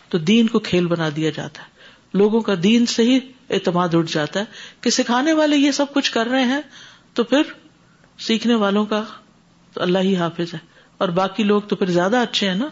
تو 0.09 0.19
دین 0.19 0.47
کو 0.47 0.59
کھیل 0.59 0.87
بنا 0.87 1.09
دیا 1.16 1.31
جاتا 1.31 1.62
ہے۔ 1.62 1.69
لوگوں 2.14 2.40
کا 2.40 2.54
دین 2.62 2.87
سے 2.87 3.02
ہی 3.02 3.21
اعتماد 3.50 3.88
اٹھ 3.95 4.12
جاتا 4.12 4.40
ہے 4.40 4.45
کہ 4.81 4.90
سکھانے 4.90 5.33
والے 5.33 5.57
یہ 5.57 5.71
سب 5.71 5.87
کچھ 5.95 6.12
کر 6.12 6.26
رہے 6.26 6.45
ہیں، 6.45 6.61
تو 7.14 7.25
پھر 7.25 7.42
سیکھنے 8.19 8.54
والوں 8.54 8.87
کا 8.87 9.04
تو 9.73 9.83
اللہ 9.83 9.99
ہی 9.99 10.16
حافظ 10.16 10.54
ہے۔ 10.54 10.73
اور 11.02 11.11
باقی 11.11 11.42
لوگ 11.42 11.62
تو 11.62 11.76
پھر 11.76 11.90
زیادہ 11.90 12.16
اچھے 12.16 12.49
ہیں 12.49 12.54
نا 12.54 12.66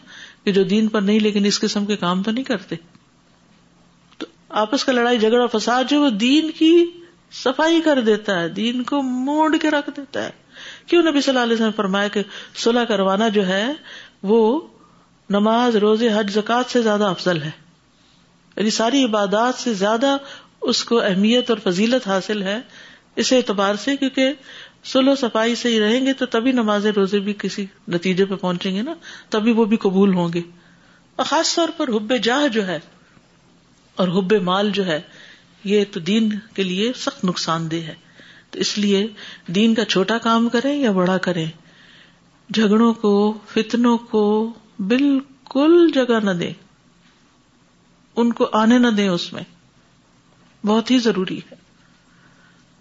کہ 0.44 0.52
جو 0.52 0.64
دین 0.64 0.88
پر 0.88 1.00
نہیں 1.00 1.20
لیکن 1.20 1.44
اس 1.44 1.60
قسم 1.60 1.86
کے 1.86 1.96
کام 1.96 2.22
تو 2.22 2.30
نہیں 2.30 2.44
کرتے 2.44 2.76
تو 4.18 4.26
آپس 4.48 4.84
کا 4.84 4.92
لڑائی 4.92 5.18
جھگڑا 5.18 5.58
فساد 5.58 5.84
جو 5.88 6.00
وہ 6.00 6.10
دین 6.10 6.50
کی 6.50 6.86
صفائی 7.32 7.80
کر 7.80 8.00
دیتا 8.00 8.40
ہے، 8.40 8.48
دین 8.48 8.82
کو 8.82 9.02
موڑ 9.02 9.56
کے 9.56 9.70
رکھ 9.70 9.90
دیتا 9.96 10.24
ہے۔ 10.24 10.30
کیوں 10.86 11.02
نبی 11.02 11.20
صلی 11.20 11.28
اللہ 11.28 11.42
علیہ 11.42 11.54
وسلم 11.54 11.70
فرمایا 11.76 12.08
کہ 12.08 12.22
صلح 12.54 12.84
کروانا 12.84 13.28
جو 13.28 13.46
ہے 13.46 13.72
وہ 14.22 14.60
نماز، 15.30 15.76
روزے، 15.76 16.08
حج 16.14 16.32
زکات 16.32 16.70
سے 16.70 16.82
زیادہ 16.82 17.04
افضل 17.04 17.42
ہے۔ 17.42 17.50
یعنی 18.56 18.70
ساری 18.70 19.04
عبادات 19.04 19.54
سے 19.54 19.74
زیادہ 19.74 20.16
اس 20.60 20.84
کو 20.84 21.00
اہمیت 21.00 21.50
اور 21.50 21.58
فضیلت 21.58 22.08
حاصل 22.08 22.42
ہے۔ 22.42 22.60
اس 23.16 23.32
اعتبار 23.32 23.74
سے 23.74 23.96
کیونکہ 23.96 24.32
سلو 24.84 25.14
صفائی 25.14 25.54
سے 25.54 25.68
ہی 25.68 25.80
رہیں 25.80 26.06
گے 26.06 26.12
تو 26.12 26.26
تبھی 26.26 26.52
نماز 26.52 26.86
روزے 26.86 27.18
بھی 27.18 27.34
کسی 27.38 27.66
نتیجے 27.88 28.24
پہ 28.24 28.34
پہنچیں 28.34 28.74
گے 28.74 28.82
نا، 28.82 28.94
تبھی 29.28 29.52
وہ 29.52 29.64
بھی 29.64 29.76
قبول 29.76 30.14
ہوں 30.14 30.32
گے۔ 30.32 30.42
اور 31.16 31.24
خاص 31.24 31.54
طور 31.54 31.68
پر 31.76 31.88
حب 31.88 32.12
جاہ 32.22 32.48
جو 32.48 32.66
ہے 32.66 32.78
اور 33.96 34.08
حب 34.08 34.32
مال 34.32 34.70
جو 34.70 34.86
ہے، 34.86 35.00
یہ 35.64 35.84
تو 35.92 36.00
دین 36.00 36.38
کے 36.54 36.62
لیے 36.62 36.92
سخت 36.96 37.24
نقصان 37.24 37.70
دہ 37.70 37.76
ہے۔ 37.76 37.94
تو 38.50 38.58
اس 38.58 38.78
لیے 38.78 39.06
دین 39.46 39.74
کا 39.74 39.84
چھوٹا 39.84 40.18
کام 40.18 40.48
کریں 40.48 40.80
یا 40.80 40.92
بڑا 40.92 41.18
کریں، 41.18 41.46
جھگڑوں 42.54 42.94
کو، 42.94 43.38
فتنوں 43.48 43.98
کو 43.98 44.52
بالکل 44.78 45.90
جگہ 45.94 46.20
نہ 46.24 46.30
دیں۔ 46.30 46.52
ان 48.16 48.32
کو 48.32 48.48
آنے 48.52 48.78
نہ 48.78 48.88
دیں 48.88 49.08
اس 49.08 49.32
میں۔ 49.32 49.42
بہت 50.66 50.90
ہی 50.90 50.98
ضروری 50.98 51.38
ہے۔ 51.38 51.59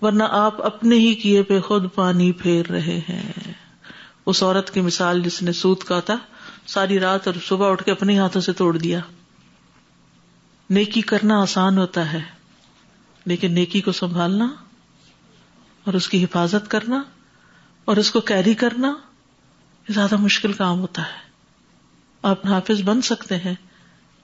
ورنہ 0.01 0.23
آپ 0.23 0.61
اپنے 0.61 0.95
ہی 0.95 1.15
کیے 1.15 1.43
پہ 1.43 1.59
خود 1.59 1.83
پانی 1.95 2.31
پھیر 2.31 2.65
رہے 2.65 2.99
ہیں۔ 3.09 3.53
اس 4.25 4.43
عورت 4.43 4.73
کی 4.73 4.81
مثال 4.81 5.21
جس 5.21 5.41
نے 5.41 5.51
سوت 5.51 5.83
کا 5.83 5.99
تھا، 5.99 6.17
ساری 6.65 6.99
رات 6.99 7.27
اور 7.27 7.35
صبح 7.45 7.71
اٹھ 7.71 7.83
کے 7.83 7.91
اپنے 7.91 8.19
ہاتھوں 8.19 8.41
سے 8.41 8.53
توڑ 8.53 8.77
دیا۔ 8.77 8.99
نیکی 10.69 11.01
کرنا 11.01 11.41
آسان 11.41 11.77
ہوتا 11.77 12.13
ہے، 12.13 12.21
لیکن 13.25 13.53
نیکی 13.53 13.81
کو 13.81 13.91
سنبھالنا 13.91 14.47
اور 15.83 15.93
اس 15.93 16.09
کی 16.09 16.23
حفاظت 16.23 16.71
کرنا 16.71 17.03
اور 17.85 17.97
اس 17.97 18.11
کو 18.11 18.21
کیری 18.21 18.53
کرنا 18.53 18.93
زیادہ 19.89 20.17
مشکل 20.17 20.53
کام 20.53 20.79
ہوتا 20.79 21.01
ہے۔ 21.01 21.27
آپ 22.21 22.45
حافظ 22.45 22.81
بن 22.81 23.01
سکتے 23.01 23.37
ہیں، 23.37 23.55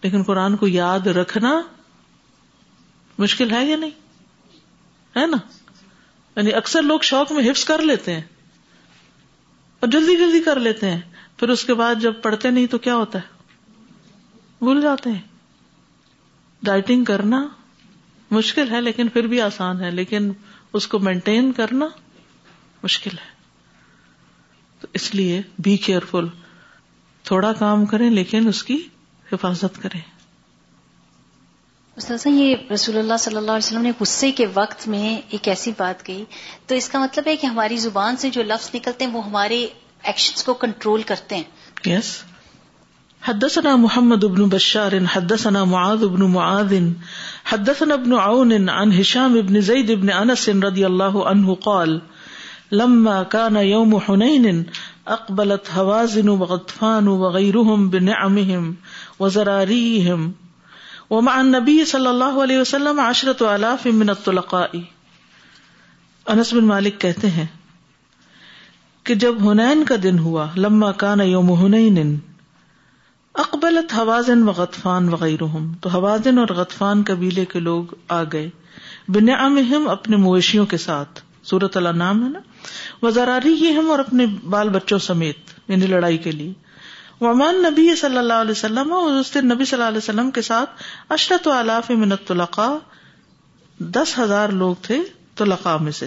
لیکن 0.04 0.24
قرآن 0.24 0.56
کو 0.56 0.68
یاد 0.68 1.08
رکھنا 1.08 1.62
مشکل 3.18 3.52
ہے 3.52 3.66
یا 3.66 3.78
نہیں؟ 3.78 3.92
ہے 5.16 5.28
نا؟ 5.28 5.38
یعنی 6.36 6.54
اکثر 6.54 6.82
لوگ 6.82 7.00
شوق 7.00 7.32
میں 7.32 7.52
حفظ 7.52 7.66
کر 7.66 7.82
لیتے 7.82 8.14
ہیں 8.14 8.22
اور 9.80 9.88
جلدی 9.88 10.18
جلدی 10.18 10.40
کر 10.40 10.60
لیتے 10.60 10.92
ہیں 10.92 11.02
پھر 11.38 11.50
اس 11.50 11.66
کے 11.66 11.74
بعد 11.74 11.96
جب 11.96 12.14
پڑھتے 12.22 12.50
نہیں 12.50 12.68
تو 12.68 12.78
کیا 12.78 12.96
ہوتا 12.96 13.20
ہے؟ 13.20 13.36
بھول 14.60 14.82
جاتے 14.82 15.10
ہیں۔ 15.10 15.22
ڈائٹنگ 16.64 17.04
کرنا 17.04 17.48
مشکل 18.32 18.72
ہے 18.72 18.82
لیکن 18.82 19.08
پھر 19.08 19.28
بھی 19.28 19.42
آسان 19.42 19.82
ہے، 19.82 19.92
لیکن 19.92 20.32
اس 20.74 20.88
کو 20.88 21.00
مینٹین 21.00 21.52
کرنا 21.52 21.86
مشکل 22.84 23.18
ہے۔ 23.18 23.36
تو 24.80 24.88
اس 24.94 25.16
لیے 25.16 25.42
بی 25.60 25.78
کیئرفل 25.78 26.26
تھوڑا 27.24 27.54
کام 27.54 27.86
کریں 27.86 28.10
لیکن 28.10 28.48
اس 28.48 28.64
کی 28.64 28.88
حفاظت 29.32 29.82
کریں۔ 29.82 30.02
استاذ 31.96 32.28
یہ 32.28 32.56
رسول 32.74 32.98
اللہ 32.98 33.14
صلی 33.20 33.36
اللہ 33.36 33.52
علیہ 33.52 33.68
وسلم 33.68 33.82
نے 33.82 33.92
غصے 34.00 34.32
کے 34.32 34.46
وقت 34.54 34.88
میں 34.88 35.22
ایک 35.30 35.48
ایسی 35.48 35.72
بات 35.78 36.06
کہی۔ 36.06 36.24
تو 36.66 36.76
اس 36.76 36.90
کا 36.90 37.00
مطلب 37.00 37.28
ہے 37.28 37.36
کہ 37.36 37.46
ہماری 37.46 37.78
زبان 37.78 38.18
سے 38.18 38.30
جو 38.30 38.44
لفظ 38.44 38.70
نکلتے 38.76 39.06
ہیں، 39.06 39.12
وہ 39.12 39.26
ہمارے 39.26 39.68
ایکشنز 40.04 40.44
کو 40.44 40.54
کنٹرول 40.54 41.02
کرتے 41.02 41.36
ہیں۔ 41.36 41.44
یس 41.86 42.24
حدثنا 43.28 43.76
محمد 43.76 44.24
بن 44.24 44.50
بشار، 44.50 44.92
حدثنا 45.14 45.64
معاذ 45.64 46.04
بن 46.06 46.22
معاذ، 46.22 46.74
حدثنا 47.46 47.94
ابن 47.94 48.14
عون 48.14 48.70
عن 48.70 48.92
هشام 49.00 49.34
بن 49.34 49.62
زيد 49.62 49.92
بن 49.92 50.10
انس 50.10 50.50
رضي 50.50 50.86
الله 50.86 51.30
عنه 51.30 51.54
قال، 51.64 52.00
لما 52.72 53.24
كان 53.24 53.56
يوم 53.56 53.96
حنين 53.96 54.64
اقبلت 55.06 55.78
هوازن 55.78 56.30
وغطفان 56.30 57.08
وغيرهم 57.08 57.90
بنعمهم 57.90 58.74
وزراريهم 59.20 60.45
ومع 61.10 61.34
النبي 61.34 61.84
صلی 61.84 62.08
اللہ 62.08 62.40
علیہ 62.44 62.60
وسلم 62.60 63.00
عشرت 63.00 63.42
الاف 63.42 63.86
من 63.86 64.10
الطلقاء. 64.10 64.78
انس 66.26 66.54
بن 66.54 66.66
مالک 66.66 67.02
کہتے 67.02 67.30
ہیں 67.30 67.46
کہ 69.04 69.16
جب 69.16 69.52
ہنین 69.52 69.84
کا 69.84 69.96
دن 70.04 70.20
ہوا، 70.20 70.48
لما 70.56 70.92
کان 70.92 71.22
یوم 71.22 71.66
ہنین 71.66 72.20
اقبلت 73.36 73.94
حوازن 73.94 74.44
و 74.44 74.52
غطفان 74.52 75.10
وغیرہ 75.10 75.58
تو 75.82 75.90
حوازن 75.90 76.38
اور 76.38 76.48
غطفان 76.48 77.04
قبیلے 77.08 77.46
کے 77.46 77.60
لوگ 77.60 77.84
آ 78.08 78.24
گئے 78.24 78.50
بنعمہم 79.08 79.90
اپنے 79.90 80.18
مویشیوں 80.18 80.66
کے 80.66 80.78
ساتھ۔ 80.78 81.22
سورت 81.44 81.78
اللہ 81.78 81.90
نام 81.90 82.24
ہے 82.24 82.30
نا؟ 82.30 82.40
وزراری 83.02 83.76
ہم 83.76 83.92
اور 83.92 84.00
اپنے 84.00 84.26
بال 84.26 84.70
بچوں 84.70 85.00
سمیت 85.00 85.38
یعنی 85.68 85.88
لڑائی 85.88 86.18
کے 86.18 86.32
لیے۔ 86.32 86.54
ومان 87.22 87.56
نبی 87.56 87.96
صلی 87.96 88.18
اللہ 88.18 88.34
علیہ 88.34 88.52
وسلم 88.52 88.94
اور 88.94 89.12
اس 89.12 89.34
دن 89.34 89.46
نبی 89.46 89.66
صلی 89.66 89.78
اللہ 89.78 89.88
علیہ 89.88 89.98
وسلم 89.98 90.32
کے 90.32 90.42
ساتھ 90.42 90.70
اشرت 91.10 91.48
الاف 91.48 91.90
منت 91.90 92.28
طلقاء 92.28 92.74
دس 93.80 94.20
ہزار 94.20 94.50
لوگ 94.50 94.76
تھے 94.82 95.04
طلقاء 95.36 95.78
میں 95.78 95.92
سے۔ 95.92 96.06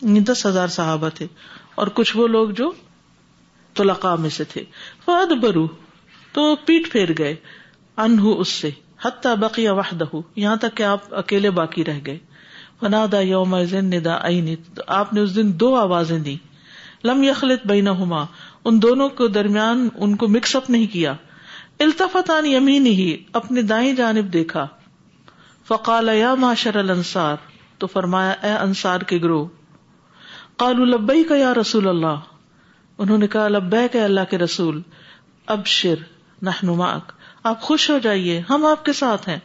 یعنی 0.00 0.20
دس 0.20 0.46
ہزار 0.46 0.68
صحابہ 0.68 1.08
تھے۔ 1.08 1.26
اور 1.74 1.86
کچھ 1.86 2.16
وہ 2.16 2.28
لوگ 2.28 2.50
جو 2.50 2.72
طلقاء 3.74 4.14
میں 4.14 4.30
سے 4.30 4.44
تھے۔ 4.44 4.64
فاد 5.04 5.26
برو 5.26 5.68
تو 6.32 6.56
پیٹ 6.56 6.92
پھیر 6.92 7.08
گئے۔ 7.18 7.36
انہو 7.96 8.40
اس 8.40 8.48
سے 8.48 8.70
حتی 9.02 9.28
بقی 9.40 9.68
وحدہ 9.68 10.16
یہاں 10.36 10.56
تک 10.56 10.76
کہ 10.76 10.82
آپ 10.82 11.14
اکیلے 11.14 11.50
باقی 11.50 11.84
رہ 11.84 11.98
گئے۔ 12.06 12.18
فنادا 12.80 13.20
یوم 13.20 13.56
ندا 13.72 14.28
عینی 14.28 14.56
آپ 14.86 15.12
نے 15.12 15.20
اس 15.20 15.36
دن 15.36 15.60
دو 15.60 15.74
آوازیں 15.74 16.18
دی 16.18 16.36
لم 17.04 17.22
یخلط 17.22 17.66
بینہما 17.66 18.24
ان 18.64 18.82
دونوں 18.82 19.08
کے 19.08 19.28
درمیان 19.28 19.88
ان 19.96 20.16
کو 20.16 20.28
مکس 20.28 20.56
اپ 20.56 20.70
نہیں 20.70 20.86
کیا۔ 20.86 21.14
التفت 21.80 22.30
عن 22.30 22.46
یمین 22.46 22.86
ہی 22.86 23.16
اپنے 23.32 23.62
دائیں 23.62 23.92
جانب 23.92 24.32
دیکھا۔ 24.32 24.66
فقال، 25.68 26.08
یا 26.08 26.34
معاشر 26.34 26.76
الانصار 26.76 27.36
تو 27.78 27.86
فرمایا، 27.86 28.30
اے 28.30 28.52
انصار 28.52 29.00
کے 29.00 29.18
گروہ 29.18 29.46
قالوا، 30.56 30.86
لبیک 30.86 31.30
یا 31.30 31.54
رسول 31.54 31.88
اللہ 31.88 32.20
انہوں 32.98 33.18
نے 33.18 33.26
کہا، 33.26 33.48
لبیک 33.48 33.96
اے 33.96 34.02
اللہ 34.02 34.20
کے 34.30 34.38
رسول 34.38 34.82
ابشر، 35.46 35.94
نحن 36.42 36.66
معک 36.66 37.12
آپ 37.44 37.60
خوش 37.60 37.90
ہو 37.90 37.98
جائیے، 37.98 38.42
ہم 38.50 38.66
آپ 38.66 38.84
کے 38.84 38.92
ساتھ 38.92 39.28
ہیں 39.28 39.38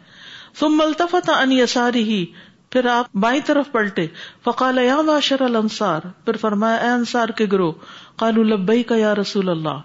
ثم 0.55 0.81
التفت 0.85 1.29
عن 1.29 1.51
یساری 1.51 2.25
پھر 2.69 2.85
آپ 2.85 3.05
بائیں 3.13 3.41
طرف 3.45 3.71
پلٹے۔ 3.71 4.07
فقال 4.43 4.77
یا 4.77 5.01
معاشر 5.01 5.41
الانصار 5.41 6.01
پھر 6.25 6.37
فرمایا، 6.37 6.75
اے 6.75 6.87
انصار 6.87 7.29
کے 7.29 7.45
گروہ، 7.51 7.71
قالوا 8.15 8.43
لبیک 8.43 8.91
یا 8.97 9.15
رسول 9.15 9.49
اللہ 9.49 9.81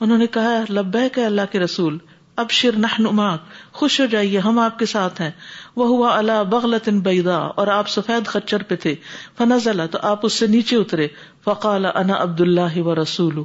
انہوں 0.00 0.18
نے 0.18 0.26
کہا 0.26 0.64
لبیک 0.70 1.18
اللہ 1.18 1.40
کے 1.50 1.60
رسول، 1.60 1.98
اب 2.36 2.50
شر 2.50 2.78
نہ 2.78 3.36
خوش 3.72 4.00
ہو 4.00 4.06
جائیے، 4.06 4.38
ہم 4.38 4.58
آپ 4.58 4.78
کے 4.78 4.86
ساتھ 4.86 5.20
ہیں۔ 5.20 5.30
وہ 5.76 5.86
ہوا 5.86 6.18
اللہ 6.18 6.44
بغلت 6.44 6.88
بیدا 6.88 7.36
اور 7.36 7.66
آپ 7.66 7.88
سفید 7.88 8.26
خچر 8.26 8.62
پہ 8.62 8.76
تھے۔ 8.76 8.94
فنزل، 9.38 9.86
تو 9.90 9.98
آپ 10.02 10.20
اس 10.22 10.32
سے 10.32 10.46
نیچے 10.46 10.76
اترے۔ 10.76 11.08
فقال، 11.44 11.86
انا 11.86 12.22
عبد 12.22 12.40
اللہ 12.40 12.78
و 12.78 13.02
رسول 13.02 13.42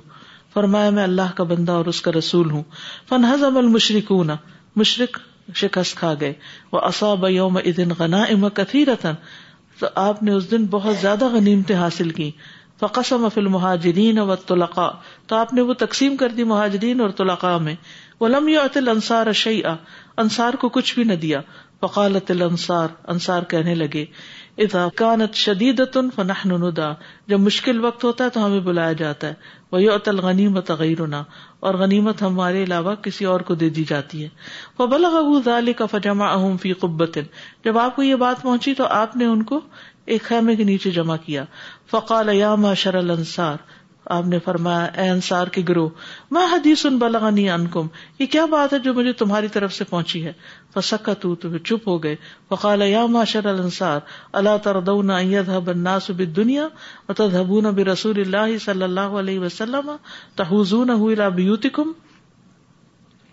فرمایا، 0.54 0.90
میں 0.90 1.04
اللہ 1.04 1.32
کا 1.36 1.44
بندہ 1.44 1.72
اور 1.72 1.86
اس 1.86 2.02
کا 2.02 2.12
رسول 2.12 2.52
ہوں۔ 2.52 2.64
فن 3.10 3.26
حزم 3.26 3.58
المشرکون 3.58 4.30
مشرق 4.76 5.20
شکست 5.56 5.96
کھا 5.96 6.14
گئے۔ 6.22 6.34
وہ 6.72 6.80
اصاب 6.80 7.26
یوم 7.30 7.58
ادن 7.58 7.90
غنا 8.00 8.24
ام 8.24 8.48
تو 9.80 9.88
آپ 9.96 10.24
نے 10.24 10.32
اس 10.32 10.52
دن 10.52 10.66
بہت 10.66 10.96
زیادہ 10.98 11.26
غنیمتیں 11.26 11.76
حاصل 11.76 12.10
کی۔ 12.10 12.32
فقسم 12.80 13.30
فل 13.34 13.48
مہاجرین 13.48 14.20
و 14.20 14.36
طلقاء 14.36 14.90
تو 15.28 15.36
آپ 15.36 15.54
نے 15.54 15.62
وہ 15.62 15.74
تقسیم 15.74 16.18
کر 16.18 16.30
دی 16.30 16.44
مہاجرین 16.44 17.02
اور 17.02 17.10
طلقاء 17.10 17.58
میں۔ 17.58 17.76
ولم 18.20 18.48
یعطل 18.48 18.88
انصار 18.88 19.32
شیئا 19.32 19.76
انصار 20.18 20.54
کو 20.54 20.70
کچھ 20.70 20.96
بھی 20.96 21.04
نہ 21.04 21.14
دیا۔ 21.14 21.42
فقالت 21.80 22.32
الانصار 22.32 22.88
انصار 23.08 23.44
کہنے 23.44 23.76
لگے 23.76 24.06
اذا 24.58 24.88
كانت 24.96 25.34
شدید 25.34 25.82
فنحن 26.16 26.50
ندا، 26.50 26.94
جب 27.28 27.40
مشکل 27.40 27.86
وقت 27.86 28.04
ہوتا 28.04 28.24
ہے 28.24 28.30
تو 28.30 28.46
ہمیں 28.46 28.60
بلایا 28.60 28.94
جاتا 28.94 29.28
ہے۔ 29.28 29.34
وہ 29.72 29.82
یعطى 29.82 30.10
الغنیمت 30.10 30.72
غیرنا 30.72 31.24
اور 31.60 31.74
غنیمت 31.74 32.22
ہمارے 32.22 32.64
علاوہ 32.64 32.96
کسی 32.96 33.26
اور 33.26 33.40
کو 33.40 33.56
دے 33.56 33.70
دی 33.70 33.84
جاتی 33.84 34.24
ہے۔ 34.24 34.30
وہ 34.80 34.88
بلغال 34.88 35.74
کا 35.74 35.86
فجما 35.86 36.26
اہم 36.26 36.58
فی 36.58 36.74
قبت 36.74 37.18
جب 37.66 37.78
آپ 37.78 37.96
کو 37.96 38.04
یہ 38.04 38.16
بات 38.16 38.42
پہنچی 38.42 38.74
تو 38.74 38.86
آپ 38.86 39.16
نے 39.16 39.26
ان 39.26 39.44
کو 39.44 39.60
ایک 40.06 40.24
خیمے 40.24 40.56
کے 40.56 40.64
نیچے 40.64 40.92
جمع 40.92 41.18
کیا۔ 41.26 41.46
فقال 41.92 42.30
یا 42.30 42.56
معاشر 42.56 42.96
الانصار 42.96 43.58
آپ 44.14 44.26
نے 44.28 44.40
فرمایا، 44.46 44.84
اے 44.84 45.10
انصار 45.10 45.48
کے 45.48 45.62
گروہ، 45.70 45.90
ما 46.32 46.46
حدیث 46.52 46.86
ان 46.86 46.98
بلغنی 46.98 47.50
عنکم، 47.50 47.88
یہ 48.20 48.26
کیا 48.26 48.46
بات 48.46 48.74
ہے 48.74 48.80
جو 48.80 48.94
مجھے 48.94 49.14
تمہاری 49.14 49.48
طرف 49.48 49.74
سے 49.74 49.84
پہنچی 49.84 50.24
ہے؟ 50.26 50.34
فسکتو، 50.74 51.34
تو 51.36 51.58
چپ 51.58 51.88
ہو 51.88 51.98
گئے. 52.04 52.16
فقال 52.50 52.82
یا 52.82 53.06
معشر 53.06 53.48
الانصار، 53.48 54.00
الا 54.34 54.56
ترضون 54.68 55.10
ان 55.10 55.26
يذهب 55.26 55.70
الناس 55.70 56.10
بالدنيا 56.12 56.68
وتذهبون 57.10 57.72
برسول 57.76 58.22
الله 58.22 58.58
صلی 58.66 58.84
اللہ 58.84 59.20
علیہ 59.22 59.40
وسلم 59.40 59.92
تحوزونه 60.36 61.00
الى 61.04 61.30
بيوتكم 61.36 61.94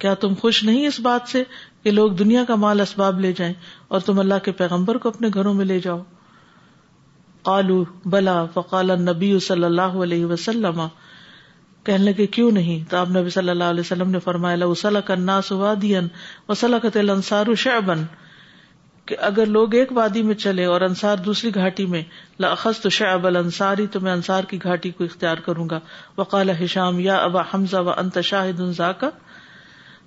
کیا 0.00 0.14
تم 0.14 0.35
خوش 0.40 0.62
نہیں 0.64 0.87
اس 0.87 1.00
بات 1.00 1.28
سے 1.28 1.42
کہ 1.82 1.90
لوگ 1.90 2.12
دنیا 2.18 2.44
کا 2.49 2.54
مال 2.64 2.80
اسباب 2.80 3.20
لے 3.20 3.32
جائیں 3.32 3.52
اور 3.88 4.00
تم 4.00 4.18
اللہ 4.18 4.44
کے 4.44 4.52
پیغمبر 4.52 4.99
کو 4.99 5.08
اپنے 5.08 5.28
گھروں 5.35 5.54
میں 5.54 5.64
لے 5.64 5.78
جاؤ؟ 5.80 5.99
قالو، 7.42 7.85
بلا، 8.04 8.45
فقال 8.54 8.87
نبی 8.87 9.38
صلی 9.38 9.64
اللہ 9.64 9.83
علیہ 9.83 10.25
وسلم۔ 10.25 10.83
کہنے 11.85 12.04
لگے، 12.04 12.26
کیوں 12.26 12.50
نہیں؟ 12.50 12.90
تو 12.90 12.97
آپ 12.97 13.09
نبی 13.11 13.30
صلی 13.30 13.49
اللہ 13.49 13.64
علیہ 13.64 13.80
وسلم 13.80 14.11
نے 14.11 14.18
فرمایا 14.18 14.64
الناس 15.09 15.52
وادین 15.52 16.09
وسلکت 16.49 16.97
الانصار 16.97 17.54
شعبا۔ 17.54 17.95
کہ 19.07 19.16
اگر 19.21 19.47
لوگ 19.47 19.75
ایک 19.75 19.92
وادی 19.92 20.23
میں 20.23 20.35
چلے 20.35 20.64
اور 20.64 20.80
انصار 20.80 21.16
دوسری 21.16 21.54
گھاٹی 21.54 21.87
میں 21.87 22.02
لاخذت 22.40 22.88
شعب 22.88 23.26
الانصاری، 23.26 23.87
تو 23.87 24.00
میں 24.00 24.12
انصار 24.12 24.45
کی 24.45 24.59
گھاٹی 24.62 24.90
کو 24.90 25.04
اختیار 25.04 25.37
کروں 25.37 25.68
گا۔ 25.71 25.80
وقال 26.18 26.50
ہشام 26.64 27.00
یا 27.00 27.16
ابا 27.16 27.40
حمزہ 27.40 27.76
و 27.76 27.90
انت 27.90 28.18
شاہد 28.25 28.61
ذاکا 28.71 29.11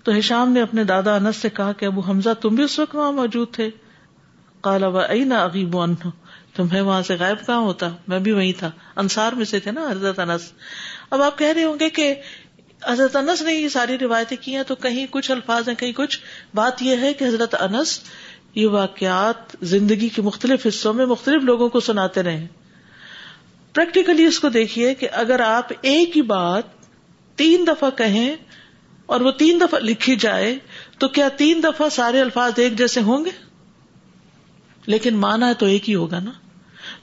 تو 0.04 0.12
ہشام 0.20 0.52
نے 0.52 0.62
اپنے 0.62 0.84
دادا 0.84 1.16
انس 1.16 1.36
سے 1.36 1.50
کہا 1.50 1.72
کہ 1.72 1.86
ابو 1.86 2.02
حمزہ، 2.02 2.30
تم 2.42 2.56
بھی 2.56 2.64
اس 2.64 2.80
وقت 2.80 2.96
وہاں 2.96 3.12
موجود 3.12 3.48
تھے۔ 3.52 3.70
قال 4.62 4.84
و 4.84 4.98
این 4.98 5.32
اغیب 5.32 5.78
عنہ؟ 5.78 6.10
تمہیں 6.56 6.82
وہاں 6.82 7.02
سے 7.02 7.16
غائب 7.20 7.46
کہاں 7.46 7.58
ہوتا؟ 7.58 7.90
میں 8.08 8.20
بھی 8.20 8.32
وہی 8.32 8.54
تھا۔ 8.54 8.72
انصار 8.96 9.34
میں 9.34 9.46
سے 9.46 9.60
تھے 9.60 9.72
نا 9.72 9.92
حضرت 9.92 10.20
انس۔ 10.20 10.52
اب 11.10 11.22
آپ 11.22 11.38
کہہ 11.38 11.48
رہے 11.48 11.64
ہوں 11.64 11.80
گے 11.80 11.90
کہ 11.90 12.16
حضرت 12.86 13.16
انس 13.16 13.42
نے 13.42 13.54
یہ 13.54 13.68
ساری 13.68 13.98
روایتیں 13.98 14.38
کی 14.42 14.56
ہیں 14.56 14.64
تو 14.64 14.76
کہیں 14.76 15.08
کچھ 15.12 15.32
الفاظ 15.32 15.70
ہیں، 15.70 15.76
کہیں 15.76 15.92
کچھ۔ 15.92 16.20
بات 16.54 16.82
یہ 16.82 16.98
ہے 16.98 17.14
کہ 17.14 17.26
حضرت 17.26 17.56
انس 17.60 18.00
یہ 18.56 18.68
واقعات 18.68 19.56
زندگی 19.62 20.10
کے 20.10 20.22
مختلف 20.22 20.68
حصوں 20.68 20.94
میں 20.94 21.06
مختلف 21.06 21.44
لوگوں 21.44 21.70
کو 21.70 21.80
سناتے 21.80 22.24
رہے۔ 22.24 22.48
پریکٹیکلی 23.74 24.26
اس 24.26 24.40
کو 24.40 24.50
دیکھیے 24.50 24.96
کہ 24.96 25.08
اگر 25.12 25.40
آپ 25.40 25.68
ایک 25.82 26.18
ہی 26.18 26.22
بات 26.22 26.64
تین 27.36 27.68
دفعہ 27.68 27.90
کہیں 27.90 28.36
اور 29.06 29.22
وہ 29.22 29.32
تین 29.32 29.60
دفعہ 29.62 29.80
لکھی 29.80 30.16
جائے، 30.16 30.58
تو 30.98 31.08
کیا 31.08 31.30
تین 31.30 31.64
دفعہ 31.64 31.90
سارے 31.90 32.22
الفاظ 32.22 32.52
ایک 32.58 32.78
جیسے 32.78 33.02
ہوں 33.02 33.26
گے؟ 33.26 33.30
لیکن 34.86 35.16
مانا 35.16 35.54
تو 35.54 35.66
ایک 35.66 35.90
ہی 35.90 35.96
ہوگا 35.96 36.20
نا۔ 36.20 36.32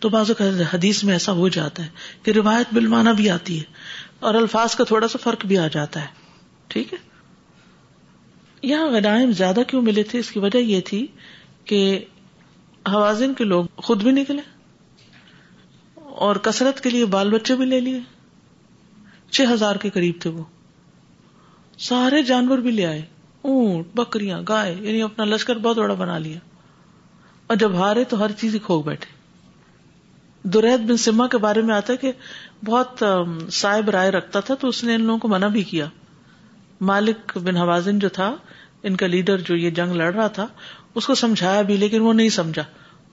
تو 0.01 0.09
بعض 0.09 0.31
حدیث 0.75 1.05
میں 1.05 1.13
ایسا 1.13 1.33
ہو 1.33 1.49
جاتا 1.49 1.83
ہے 1.83 1.89
کہ 2.23 2.31
روایت 2.31 2.67
بل 2.73 2.87
مانا 2.87 3.13
بھی 3.13 3.31
آتی 3.31 3.59
ہے 3.59 3.65
اور 4.21 4.35
الفاظ 4.35 4.75
کا 4.75 4.85
تھوڑا 4.85 5.09
سا 5.09 5.19
فرق 5.23 5.47
بھی 5.47 5.59
آ 5.59 5.67
جاتا 5.67 6.01
ہے۔ 6.01 6.07
ٹھیک 6.69 6.93
ہے؟ 6.93 6.99
یہاں 8.63 8.87
غنائم 8.87 9.33
زیادہ 9.33 9.61
کیوں 9.69 9.83
ملے 9.83 10.03
تھے؟ 10.03 10.19
اس 10.19 10.31
کی 10.31 10.39
وجہ 10.39 10.59
یہ 10.59 10.81
تھی 10.81 11.07
کہ 11.65 12.05
حوازن 12.89 13.35
کے 13.35 13.45
لوگ 13.45 13.65
خود 13.77 14.03
بھی 14.03 14.11
نکلے 14.11 14.43
اور 15.95 16.37
کثرت 16.37 16.81
کے 16.81 16.91
لیے 16.91 17.05
بال 17.05 17.31
بچے 17.31 17.57
بھی 17.57 17.65
لے 17.65 17.81
لیے۔ 17.81 18.01
چھ 19.31 19.41
ہزار 19.53 19.77
کے 19.77 19.91
قریب 19.91 20.15
تھے 20.21 20.31
وہ۔ 20.31 20.45
سارے 21.79 22.23
جانور 22.23 22.59
بھی 22.59 22.71
لے 22.71 22.87
آئے۔ 22.87 23.03
اونٹ، 23.43 23.87
بکریاں، 23.95 24.43
گائے 24.49 24.77
یعنی 24.81 25.03
اپنا 25.03 25.25
لشکر 25.25 25.57
بہت 25.57 25.77
بڑا 25.77 25.95
بنا 25.95 26.19
لیا۔ 26.19 26.39
اور 27.47 27.57
جب 27.57 27.75
ہارے 27.75 28.05
تو 28.05 28.25
ہر 28.25 28.33
چیز 28.33 28.55
ہی 28.55 28.59
کھو 28.59 28.83
بیٹھے۔ 28.83 29.18
درید 30.55 30.81
بن 30.81 30.97
سما 30.97 31.27
کے 31.27 31.39
بارے 31.39 31.63
میں 31.63 31.75
آتا 31.75 31.93
ہے 31.93 31.99
کہ 31.99 32.13
بہت 32.65 33.03
صاحب 33.53 33.91
رائے 33.91 34.11
رکھتا 34.11 34.41
تھا 34.41 34.55
تو 34.55 34.69
اس 34.69 34.85
نے 34.85 34.95
ان 34.95 35.05
لوگوں 35.05 35.19
کو 35.19 35.29
منع 35.29 35.47
بھی 35.47 35.63
کیا۔ 35.63 35.87
مالک 36.81 37.39
بن 37.39 37.57
حوازن 37.57 37.99
جو 37.99 38.09
تھا، 38.09 38.37
ان 38.83 38.97
کا 38.97 39.07
لیڈر 39.07 39.39
جو 39.39 39.57
یہ 39.57 39.71
جنگ 39.71 39.93
لڑ 39.93 40.15
رہا 40.15 40.27
تھا، 40.27 40.47
اس 40.95 41.07
کو 41.07 41.15
سمجھایا 41.15 41.63
بھی 41.63 41.77
لیکن 41.77 42.01
وہ 42.01 42.13
نہیں 42.13 42.29
سمجھا۔ 42.29 42.65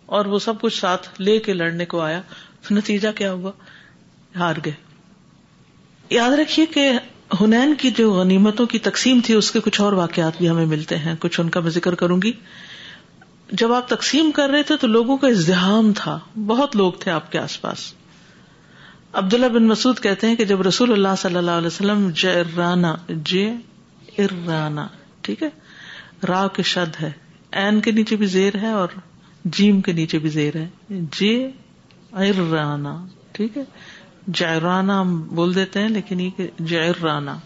اور 0.05 0.25
وہ 0.25 0.39
سب 0.39 0.61
کچھ 0.61 0.79
ساتھ 0.79 1.21
لے 1.21 1.39
کے 1.39 1.53
لڑنے 1.53 1.85
کو 1.85 2.01
آیا۔ 2.01 2.21
تو 2.67 2.75
نتیجہ 2.75 3.07
کیا 3.15 3.33
ہوا؟ 3.33 3.51
ہار 4.35 4.53
گئے۔ 4.65 4.73
یاد 6.09 6.31
رکھیے 6.31 6.65
کہ 6.65 6.91
ہنین 7.41 7.73
کی 7.73 7.91
جو 7.91 8.13
غنیمتوں 8.13 8.65
کی 8.65 8.79
تقسیم 8.79 9.19
تھی، 9.25 9.33
اس 9.33 9.51
کے 9.51 9.59
کچھ 9.59 9.81
اور 9.81 9.93
واقعات 9.93 10.37
بھی 10.37 10.49
ہمیں 10.49 10.65
ملتے 10.65 10.97
ہیں۔ 10.97 11.15
کچھ 11.19 11.39
ان 11.39 11.49
کا 11.49 11.59
میں 11.59 11.71
ذکر 11.71 11.95
کروں 11.95 12.21
گی۔ 12.23 12.31
جب 13.51 13.73
آپ 13.73 13.87
تقسیم 13.87 14.31
کر 14.31 14.49
رہے 14.49 14.63
تھے 14.63 14.77
تو 14.77 14.87
لوگوں 14.87 15.17
کا 15.17 15.27
ازدحام 15.27 15.93
تھا۔ 15.95 16.19
بہت 16.47 16.75
لوگ 16.75 16.93
تھے 16.93 17.11
آپ 17.11 17.31
کے 17.31 17.39
آس 17.39 17.61
پاس۔ 17.61 17.93
عبداللہ 19.13 19.45
بن 19.45 19.67
مسعود 19.67 19.99
کہتے 19.99 20.27
ہیں 20.27 20.35
کہ 20.35 20.45
جب 20.45 20.61
رسول 20.61 20.91
اللہ 20.91 21.15
صلی 21.17 21.35
اللہ 21.35 21.51
علیہ 21.51 21.67
وسلم 21.67 22.09
جرانا 22.15 22.95
جے 23.09 23.53
ارانا 24.17 24.87
ٹھیک 25.21 25.43
ہے؟ 25.43 25.49
را 26.27 26.47
کے 26.47 26.63
شد 26.63 27.01
ہے۔ 27.01 27.11
این 27.51 27.81
کے 27.81 27.91
نیچے 27.91 28.15
بھی 28.15 28.25
زیر 28.25 28.55
ہے 28.61 28.69
اور 28.69 28.87
جیم 29.45 29.81
کے 29.81 29.91
نیچے 29.91 30.19
بھی 30.19 30.29
زیر 30.29 30.55
ہے۔ 30.55 30.67
جے 30.89 31.51
ارانا 32.11 33.05
ٹھیک 33.31 33.57
ہے؟ 33.57 33.63
جائرانا 34.33 35.01
ہم 35.01 35.21
بول 35.21 35.55
دیتے 35.55 35.81
ہیں 35.81 35.89
لیکن 35.89 36.19
یہ 36.19 36.29
جیرانا 36.59 37.37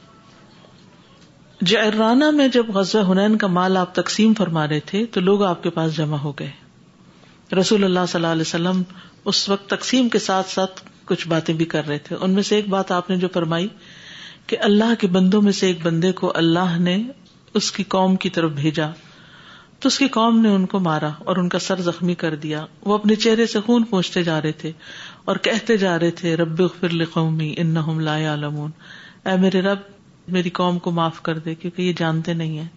جیرانا 1.61 2.29
میں 2.29 2.47
جب 2.47 2.65
غزہ 2.67 2.97
ہنین 2.97 3.37
کا 3.37 3.47
مال 3.47 3.77
آپ 3.77 3.95
تقسیم 3.95 4.33
فرما 4.33 4.67
رہے 4.67 4.79
تھے 4.79 5.05
تو 5.05 5.21
لوگ 5.21 5.43
آپ 5.43 5.63
کے 5.63 5.69
پاس 5.69 5.97
جمع 5.97 6.17
ہو 6.17 6.31
گئے۔ 6.31 6.51
رسول 7.55 7.83
اللہ 7.83 7.99
صلی 8.07 8.19
اللہ 8.19 8.27
علیہ 8.27 8.41
وسلم 8.41 8.81
اس 9.25 9.49
وقت 9.49 9.69
تقسیم 9.69 10.09
کے 10.09 10.19
ساتھ 10.19 10.49
ساتھ 10.49 10.81
کچھ 11.05 11.27
باتیں 11.27 11.55
بھی 11.55 11.65
کر 11.65 11.87
رہے 11.87 11.97
تھے۔ 11.97 12.15
ان 12.21 12.31
میں 12.31 12.43
سے 12.43 12.55
ایک 12.55 12.69
بات 12.69 12.91
آپ 12.91 13.09
نے 13.09 13.15
جو 13.15 13.27
فرمائی 13.33 13.67
کہ 14.47 14.57
اللہ 14.61 14.93
کے 14.99 15.07
بندوں 15.07 15.41
میں 15.41 15.51
سے 15.51 15.67
ایک 15.67 15.77
بندے 15.83 16.11
کو 16.11 16.31
اللہ 16.35 16.79
نے 16.79 17.03
اس 17.53 17.71
کی 17.71 17.83
قوم 17.83 18.15
کی 18.15 18.29
طرف 18.29 18.51
بھیجا۔ 18.51 18.89
تو 19.79 19.87
اس 19.87 19.99
کی 19.99 20.07
قوم 20.07 20.39
نے 20.39 20.49
ان 20.49 20.65
کو 20.65 20.79
مارا 20.79 21.09
اور 21.19 21.37
ان 21.37 21.49
کا 21.49 21.59
سر 21.59 21.81
زخمی 21.81 22.15
کر 22.15 22.35
دیا۔ 22.35 22.65
وہ 22.81 22.93
اپنے 22.93 23.15
چہرے 23.15 23.45
سے 23.45 23.59
خون 23.61 23.83
پہنچتے 23.83 24.23
جا 24.23 24.41
رہے 24.41 24.51
تھے 24.51 24.71
اور 25.25 25.35
کہتے 25.35 25.77
جا 25.77 25.99
رہے 25.99 26.11
تھے، 26.11 26.37
رب 26.37 26.61
فر 26.79 27.05
قومی 27.05 27.53
ان 27.57 27.75
لا 28.01 28.17
يعلمون 28.17 28.71
اے 29.25 29.37
میرے 29.37 29.61
رب 29.61 29.77
میری 30.31 30.49
قوم 30.49 30.79
کو 30.79 30.91
معاف 30.91 31.21
کر 31.21 31.37
دے 31.37 31.55
کیونکہ 31.55 31.81
یہ 31.81 31.93
جانتے 31.97 32.33
نہیں 32.33 32.59
ہے 32.59 32.67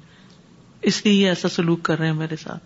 اس 0.83 1.05
لیے 1.05 1.23
یہ 1.23 1.29
ایسا 1.29 1.49
سلوک 1.49 1.83
کر 1.83 1.99
رہے 1.99 2.07
ہیں 2.07 2.15
میرے 2.15 2.37
ساتھ۔ 2.37 2.65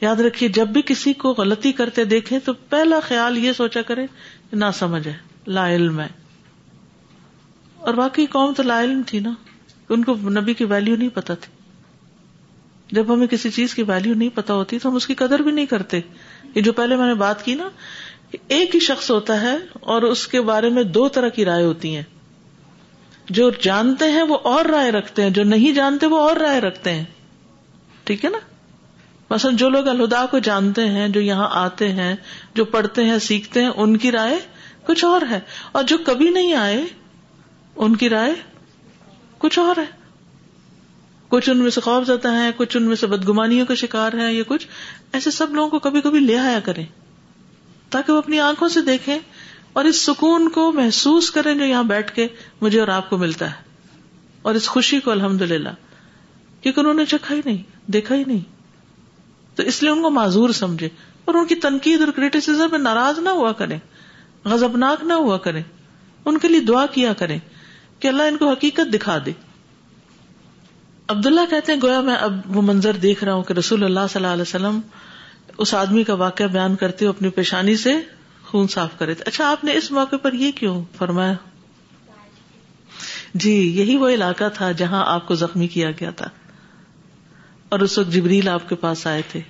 یاد 0.00 0.16
رکھیے، 0.16 0.48
جب 0.48 0.68
بھی 0.68 0.82
کسی 0.86 1.12
کو 1.12 1.32
غلطی 1.32 1.72
کرتے 1.72 2.04
دیکھے 2.04 2.38
تو 2.38 2.52
پہلا 2.52 3.00
خیال 3.00 3.38
یہ 3.38 3.52
سوچا 3.52 3.82
کرے 3.82 4.06
کہ 4.50 4.56
نہ 4.56 4.64
سمجھ 4.74 5.08
ہے، 5.08 5.16
لا 5.46 5.74
علم 5.74 6.00
ہے۔ 6.00 6.08
اور 7.74 7.94
باقی 7.94 8.26
قوم 8.26 8.54
تو 8.54 8.62
لا 8.62 8.82
علم 8.82 9.02
تھی 9.06 9.18
نا، 9.18 9.32
ان 9.88 10.04
کو 10.04 10.14
نبی 10.14 10.54
کی 10.54 10.64
ویلو 10.64 10.96
نہیں 10.96 11.08
پتا 11.08 11.34
تھی۔ 11.34 11.52
جب 12.92 13.14
ہمیں 13.14 13.26
کسی 13.26 13.50
چیز 13.50 13.74
کی 13.74 13.82
ویلو 13.82 14.14
نہیں 14.14 14.28
پتا 14.34 14.54
ہوتی 14.54 14.78
تو 14.78 14.90
ہم 14.90 14.96
اس 14.96 15.06
کی 15.06 15.14
قدر 15.14 15.38
بھی 15.38 15.52
نہیں 15.52 15.66
کرتے۔ 15.66 16.00
یہ 16.54 16.62
جو 16.62 16.72
پہلے 16.72 16.96
میں 16.96 17.06
نے 17.06 17.14
بات 17.14 17.44
کی 17.44 17.54
نا 17.54 17.68
کہ 18.30 18.38
ایک 18.48 18.74
ہی 18.74 18.80
شخص 18.80 19.10
ہوتا 19.10 19.40
ہے 19.40 19.56
اور 19.72 20.02
اس 20.02 20.28
کے 20.28 20.40
بارے 20.40 20.68
میں 20.68 20.82
دو 20.82 21.08
طرح 21.08 21.28
کی 21.28 21.44
رائے 21.44 21.64
ہوتی 21.64 21.96
ہیں۔ 21.96 22.02
جو 23.30 23.50
جانتے 23.50 24.04
ہیں 24.04 24.22
وہ 24.22 24.38
اور 24.42 24.64
رائے 24.64 24.92
رکھتے 24.92 25.22
ہیں، 25.22 25.30
جو 25.30 25.44
نہیں 25.44 25.72
جانتے 25.72 26.06
وہ 26.06 26.18
اور 26.18 26.36
رائے 26.36 26.60
رکھتے 26.60 26.92
ہیں۔ 26.92 27.04
ٹھیک 28.04 28.24
ہے 28.24 28.30
نا؟ 28.30 28.38
مثلا 29.30 29.50
جو 29.54 29.68
لوگ 29.68 29.88
الہدا 29.88 30.26
کو 30.26 30.38
جانتے 30.38 30.88
ہیں، 30.88 31.08
جو 31.08 31.20
یہاں 31.20 31.48
آتے 31.52 31.92
ہیں، 31.92 32.16
جو 32.54 32.64
پڑھتے 32.64 33.04
ہیں، 33.04 33.18
سیکھتے 33.18 33.62
ہیں، 33.62 33.68
ان 33.68 33.96
کی 33.96 34.12
رائے 34.12 34.40
کچھ 34.86 35.04
اور 35.04 35.20
ہے۔ 35.30 35.40
اور 35.72 35.82
جو 35.82 35.98
کبھی 36.06 36.30
نہیں 36.30 36.54
آئے، 36.54 36.84
ان 37.76 37.96
کی 37.96 38.08
رائے 38.08 38.34
کچھ 39.38 39.58
اور 39.58 39.78
ہے۔ 39.78 40.04
کچھ 41.28 41.50
ان 41.50 41.58
میں 41.58 41.70
سے 41.70 41.80
خوف 41.80 42.06
زدہ 42.06 42.32
ہیں، 42.32 42.50
کچھ 42.56 42.76
ان 42.76 42.82
میں 42.82 42.96
سے 42.96 43.06
بدگمانیوں 43.06 43.66
کا 43.66 43.74
شکار 43.74 44.12
ہیں، 44.12 44.32
یا 44.32 44.42
کچھ۔ 44.46 44.66
ایسے 45.12 45.30
سب 45.30 45.54
لوگوں 45.54 45.70
کو 45.70 45.78
کبھی 45.78 46.00
کبھی 46.00 46.20
لے 46.20 46.38
آیا 46.38 46.60
کریں، 46.60 46.86
تاکہ 47.90 48.12
وہ 48.12 48.18
اپنی 48.18 48.40
آنکھوں 48.40 48.68
سے 48.68 48.80
دیکھیں۔ 48.80 49.18
اور 49.74 49.84
اس 49.84 50.00
سکون 50.00 50.48
کو 50.48 50.72
محسوس 50.72 51.30
کریں 51.30 51.54
جو 51.54 51.64
یہاں 51.64 51.82
بیٹھ 51.82 52.14
کے 52.14 52.26
مجھے 52.60 52.80
اور 52.80 52.88
آپ 52.88 53.10
کو 53.10 53.16
ملتا 53.16 53.46
ہے۔ 53.46 53.64
اور 54.42 54.54
اس 54.54 54.68
خوشی 54.68 55.00
کو 55.00 55.10
الحمد 55.10 55.42
للہ 55.42 55.68
کیونکہ 56.60 56.80
انہوں 56.80 56.94
نے 56.94 57.04
چکھا 57.04 57.34
ہی 57.34 57.40
نہیں، 57.44 57.62
دیکھا 57.86 58.14
ہی 58.14 58.24
نہیں۔ 58.26 58.40
تو 59.56 59.62
اس 59.62 59.82
لیے 59.82 59.92
ان 59.92 60.02
کو 60.02 60.10
معذور 60.10 60.50
سمجھے 60.50 60.88
اور 61.24 61.34
ان 61.34 61.46
کی 61.46 61.54
تنقید 61.54 62.00
اور 62.00 62.08
کریٹیسم 62.08 62.66
میں 62.70 62.78
ناراض 62.78 63.18
نہ 63.18 63.28
ہوا 63.28 63.52
کریں 63.52 63.78
غزبناک 64.44 65.04
نہ 65.04 65.12
ہوا 65.12 65.38
کریں۔ 65.38 65.62
ان 66.24 66.38
کے 66.38 66.48
لیے 66.48 66.60
دعا 66.60 66.86
کیا 66.86 67.12
کریں 67.12 67.38
کہ 67.98 68.08
اللہ 68.08 68.22
ان 68.22 68.36
کو 68.36 68.50
حقیقت 68.50 68.94
دکھا 68.94 69.18
دے۔ 69.26 69.32
عبداللہ 71.08 71.40
کہتے 71.50 71.72
ہیں، 71.72 71.80
گویا 71.82 72.00
میں 72.00 72.14
اب 72.14 72.56
وہ 72.56 72.62
منظر 72.62 72.92
دیکھ 72.92 73.24
رہا 73.24 73.34
ہوں 73.34 73.42
کہ 73.42 73.52
رسول 73.52 73.84
اللہ 73.84 74.00
صلی 74.10 74.22
اللہ 74.22 74.32
علیہ 74.32 74.42
وسلم 74.42 74.80
اس 75.58 75.74
آدمی 75.74 76.04
کا 76.04 76.14
واقعہ 76.14 76.46
بیان 76.46 76.76
کرتے 76.76 77.04
ہوئے 77.04 77.16
اپنی 77.16 77.28
پیشانی 77.28 77.76
سے 77.76 77.94
خون 78.54 78.68
صاف 78.68 78.98
کرے 78.98 79.14
تھے۔ 79.14 79.24
اچھا 79.26 79.50
آپ 79.50 79.64
نے 79.64 79.72
اس 79.74 79.90
موقع 79.90 80.16
پر 80.16 80.32
یہ 80.32 80.52
کیوں 80.52 80.84
فرمایا؟ 80.96 81.34
جی 83.34 83.50
یہی 83.50 83.96
وہ 83.96 84.08
علاقہ 84.08 84.44
تھا 84.54 84.72
جہاں 84.72 85.04
آپ 85.06 85.28
کو 85.28 85.34
زخمی 85.34 85.68
کیا 85.68 85.90
گیا 85.90 86.10
تھا۔ 86.10 86.28
اور 87.68 87.80
اس 87.80 87.98
وقت 87.98 88.12
جبریل 88.12 88.48
آپ 88.48 88.68
کے 88.68 88.74
پاس 88.74 89.06
آئے 89.06 89.22
تھے۔ 89.28 89.40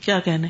کیا 0.00 0.20
کہنے؟ 0.20 0.48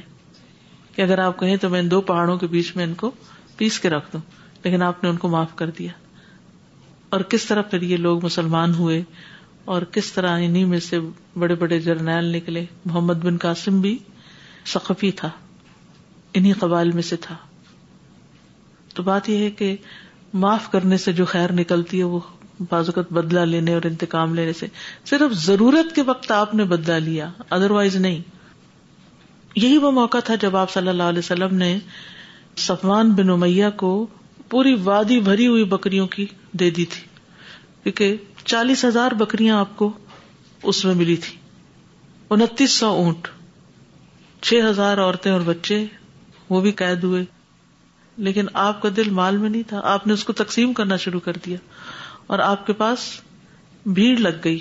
کہ 0.94 1.02
اگر 1.02 1.18
آپ 1.18 1.40
کہیں 1.40 1.56
تو 1.56 1.68
میں 1.68 1.80
ان 1.80 1.90
دو 1.90 2.00
پہاڑوں 2.00 2.38
کے 2.38 2.46
بیچ 2.46 2.76
میں 2.76 2.84
ان 2.84 2.94
کو 2.94 3.10
پیس 3.56 3.80
کے 3.80 3.90
رکھ 3.90 4.12
دوں، 4.12 4.20
لیکن 4.64 4.82
آپ 4.82 5.04
نے 5.04 5.10
ان 5.10 5.16
کو 5.16 5.28
معاف 5.28 5.56
کر 5.56 5.70
دیا۔ 5.70 5.90
اور 7.08 7.20
کس 7.20 7.44
طرح 7.44 7.62
پھر 7.62 7.82
یہ 7.82 7.96
لوگ 7.96 8.24
مسلمان 8.24 8.74
ہوئے؟ 8.74 9.02
اور 9.64 9.82
کس 9.82 10.12
طرح 10.12 10.38
انہیں 10.38 10.64
میں 10.64 10.80
سے 10.80 10.98
بڑے 11.38 11.54
بڑے 11.54 11.80
جرنیل 11.80 12.24
نکلے؟ 12.24 12.64
محمد 12.84 13.14
بن 13.14 13.36
قاسم 13.36 13.80
بھی 13.80 13.98
سقفی 14.66 15.10
تھا۔ 15.10 15.30
انہیں 16.38 16.52
قبائل 16.60 16.92
میں 16.92 17.02
سے 17.02 17.16
تھا۔ 17.16 17.36
تو 18.94 19.02
بات 19.02 19.28
یہ 19.28 19.36
ہے 19.36 19.50
کہ 19.50 19.76
معاف 20.34 20.70
کرنے 20.70 20.96
سے 20.96 21.12
جو 21.12 21.24
خیر 21.24 21.52
نکلتی 21.52 21.98
ہے 21.98 22.04
وہ 22.04 22.20
بازوقت 22.70 23.12
بدلا 23.12 23.44
لینے 23.44 23.74
اور 23.74 23.86
انتقام 23.86 24.34
لینے 24.34 24.52
سے۔ 24.52 24.66
صرف 25.04 25.32
ضرورت 25.32 25.94
کے 25.94 26.02
وقت 26.02 26.30
آپ 26.30 26.54
نے 26.54 26.64
بدلا 26.64 26.98
لیا 26.98 27.30
ادر 27.50 27.70
وائز 27.70 27.96
نہیں۔ 27.96 28.22
یہی 29.56 29.78
وہ 29.78 29.90
موقع 29.90 30.18
تھا 30.18 30.34
جب 30.34 30.56
آپ 30.56 30.70
صلی 30.70 30.88
اللہ 30.88 31.02
علیہ 31.02 31.18
وسلم 31.18 31.54
نے 31.54 31.78
سفان 32.56 33.12
بن 33.12 33.30
امیہ 33.30 33.66
کو 33.76 34.06
پوری 34.48 34.74
وادی 34.74 35.20
بھری 35.20 35.46
ہوئی 35.46 35.64
بکریوں 35.64 36.06
کی 36.06 36.26
دے 36.52 36.70
دی 36.70 36.84
تھی۔ 36.84 37.02
کیونکہ 37.82 38.16
چالیس 38.44 38.84
ہزار 38.84 39.12
بکریاں 39.12 39.58
آپ 39.58 39.76
کو 39.76 39.92
اس 40.62 40.84
میں 40.84 40.94
ملی 40.94 41.16
تھی۔ 41.16 41.36
انتیس 42.30 42.72
سو 42.72 42.86
اونٹ، 42.86 43.28
چھ 44.40 44.54
ہزار 44.70 44.98
عورتیں 44.98 45.32
اور 45.32 45.40
بچے 45.40 45.86
وہ 46.50 46.60
بھی 46.60 46.72
قید 46.72 47.04
ہوئے۔ 47.04 47.24
لیکن 48.16 48.46
آپ 48.52 48.82
کا 48.82 48.88
دل 48.96 49.10
مال 49.10 49.36
میں 49.36 49.50
نہیں 49.50 49.62
تھا۔ 49.62 49.80
آپ 49.84 50.06
نے 50.06 50.12
اس 50.12 50.24
کو 50.24 50.32
تقسیم 50.32 50.72
کرنا 50.72 50.96
شروع 50.96 51.20
کر 51.20 51.32
دیا۔ 51.46 51.56
اور 52.26 52.38
آپ 52.38 52.66
کے 52.66 52.72
پاس 52.72 52.98
بھیڑ 53.86 54.18
لگ 54.18 54.28
گئی۔ 54.44 54.58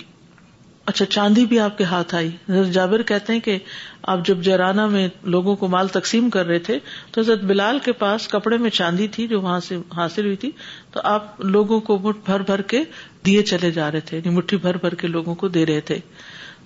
اچھا 0.86 1.06
چاندی 1.06 1.46
بھی 1.46 1.60
آپ 1.60 1.78
کے 1.78 1.84
ہاتھ 1.84 2.16
آئی۔ 2.16 2.32
جابر 2.72 3.02
کہتے 3.02 3.34
ہیں 3.34 3.40
کہ 3.40 3.60
آپ 4.04 4.26
جب 4.26 4.38
جیرانہ 4.42 4.86
میں 4.86 5.08
لوگوں 5.24 5.56
کو 5.56 5.68
مال 5.68 5.88
تقسیم 5.88 6.30
کر 6.30 6.46
رہے 6.46 6.60
تھے، 6.60 6.80
تو 7.12 7.22
حضرت 7.22 7.42
بلال 7.42 7.80
کے 7.80 7.92
پاس 7.92 8.28
کپڑے 8.28 8.58
میں 8.58 8.70
چاندی 8.70 9.08
تھی 9.08 9.28
جو 9.28 9.42
وہاں 9.42 9.60
سے 9.60 9.78
حاصل 9.96 10.26
ہوئی 10.26 10.36
تھی۔ 10.36 10.52
تو 10.92 11.00
آپ 11.04 11.42
لوگوں 11.42 11.80
کو 11.80 12.00
مٹھ 12.00 12.18
بھر 12.26 12.40
بھر 12.40 12.62
کے 12.62 12.84
دیے 13.26 13.44
چلے 13.44 13.72
جا 13.72 13.92
رہے 13.92 14.00
تھے 14.00 14.18
یعنی 14.18 14.36
مٹھی 14.36 14.58
بھر 14.58 14.78
بھر 14.78 14.96
کے 14.96 15.08
لوگوں 15.08 15.36
کو 15.36 15.48
دے 15.48 15.66
رہے 15.66 15.82
تھے۔ 15.82 16.00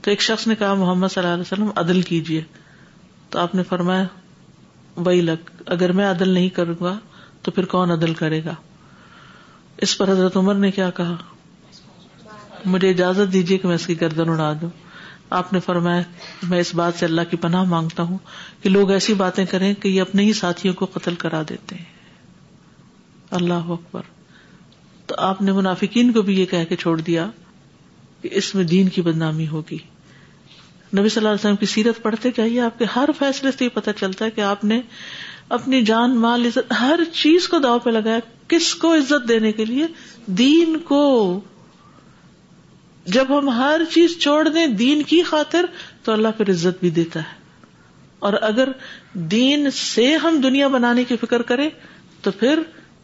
تو 0.01 0.11
ایک 0.11 0.21
شخص 0.21 0.47
نے 0.47 0.55
کہا، 0.55 0.73
محمد 0.73 1.07
صلی 1.07 1.23
اللہ 1.23 1.33
علیہ 1.33 1.53
وسلم، 1.53 1.69
عدل 1.75 2.01
کیجیے 2.01 2.43
تو 3.29 3.39
آپ 3.39 3.55
نے 3.55 3.63
فرمایا 3.63 4.03
وہی 4.95 5.21
لگ 5.21 5.61
اگر 5.65 5.91
میں 5.91 6.11
عدل 6.11 6.29
نہیں 6.29 6.49
کروں 6.49 6.83
گا 6.83 6.99
تو 7.41 7.51
پھر 7.51 7.65
کون 7.65 7.91
عدل 7.91 8.13
کرے 8.13 8.43
گا؟ 8.43 8.53
اس 9.77 9.97
پر 9.97 10.11
حضرت 10.11 10.37
عمر 10.37 10.55
نے 10.55 10.71
کیا 10.71 10.89
کہا؟ 10.89 11.15
مجھے 12.65 12.89
اجازت 12.89 13.33
دیجیے 13.33 13.57
کہ 13.57 13.67
میں 13.67 13.75
اس 13.75 13.87
کی 13.87 14.01
گردن 14.01 14.29
اڑا 14.29 14.53
دوں۔ 14.61 14.69
آپ 15.29 15.53
نے 15.53 15.59
فرمایا، 15.59 16.01
میں 16.43 16.59
اس 16.59 16.75
بات 16.75 16.93
سے 16.95 17.05
اللہ 17.05 17.21
کی 17.29 17.37
پناہ 17.37 17.63
مانگتا 17.63 18.03
ہوں 18.03 18.17
کہ 18.61 18.69
لوگ 18.69 18.91
ایسی 18.91 19.13
باتیں 19.13 19.45
کریں 19.45 19.73
کہ 19.73 19.87
یہ 19.87 20.01
اپنے 20.01 20.23
ہی 20.23 20.33
ساتھیوں 20.33 20.73
کو 20.73 20.85
قتل 20.85 21.15
کرا 21.15 21.41
دیتے 21.49 21.75
ہیں۔ 21.75 21.85
اللہ 23.31 23.53
اکبر۔ 23.53 24.01
تو 25.05 25.15
آپ 25.17 25.41
نے 25.41 25.51
منافقین 25.51 26.11
کو 26.11 26.21
بھی 26.21 26.39
یہ 26.39 26.45
کہہ 26.45 26.65
کے 26.69 26.75
چھوڑ 26.75 27.01
دیا 27.01 27.29
کہ 28.21 28.29
اس 28.31 28.55
میں 28.55 28.63
دین 28.63 28.89
کی 28.89 29.01
بدنامی 29.01 29.47
ہوگی۔ 29.47 29.77
نبی 30.97 31.09
صلی 31.09 31.19
اللہ 31.19 31.29
علیہ 31.29 31.39
وسلم 31.39 31.55
کی 31.55 31.65
سیرت 31.65 32.03
پڑھتے 32.03 32.29
جائیے، 32.37 32.61
آپ 32.61 32.79
کے 32.79 32.85
ہر 32.95 33.09
فیصلے 33.19 33.51
سے 33.57 33.65
یہ 33.65 33.69
پتہ 33.69 33.89
چلتا 33.99 34.25
ہے 34.25 34.31
کہ 34.31 34.41
آپ 34.41 34.63
نے 34.63 34.81
اپنی 35.49 35.81
جان، 35.81 36.15
مال، 36.15 36.45
عزت، 36.45 36.73
ہر 36.79 36.99
چیز 37.13 37.47
کو 37.47 37.59
داؤ 37.59 37.79
پہ 37.79 37.89
لگایا، 37.89 38.19
کس 38.47 38.75
کو 38.75 38.93
عزت 38.93 39.29
دینے 39.29 39.51
کے 39.51 39.65
لیے؟ 39.65 39.87
دین 40.25 40.77
کو۔ 40.79 41.39
جب 43.05 43.25
ہم 43.29 43.49
ہر 43.49 43.81
چیز 43.93 44.19
چھوڑ 44.19 44.49
دیں 44.49 44.67
دین 44.67 45.03
کی 45.03 45.23
خاطر، 45.23 45.65
تو 46.03 46.11
اللہ 46.11 46.27
پھر 46.37 46.49
عزت 46.49 46.79
بھی 46.79 46.89
دیتا 46.89 47.19
ہے۔ 47.19 47.41
اور 48.19 48.33
اگر 48.41 48.69
دین 49.13 49.71
سے 49.71 50.15
ہم 50.15 50.41
دنیا 50.43 50.67
بنانے 50.67 51.03
کی 51.03 51.15
فکر 51.17 51.41
کریں، 51.41 51.69
تو 52.21 52.31
پھر 52.31 52.59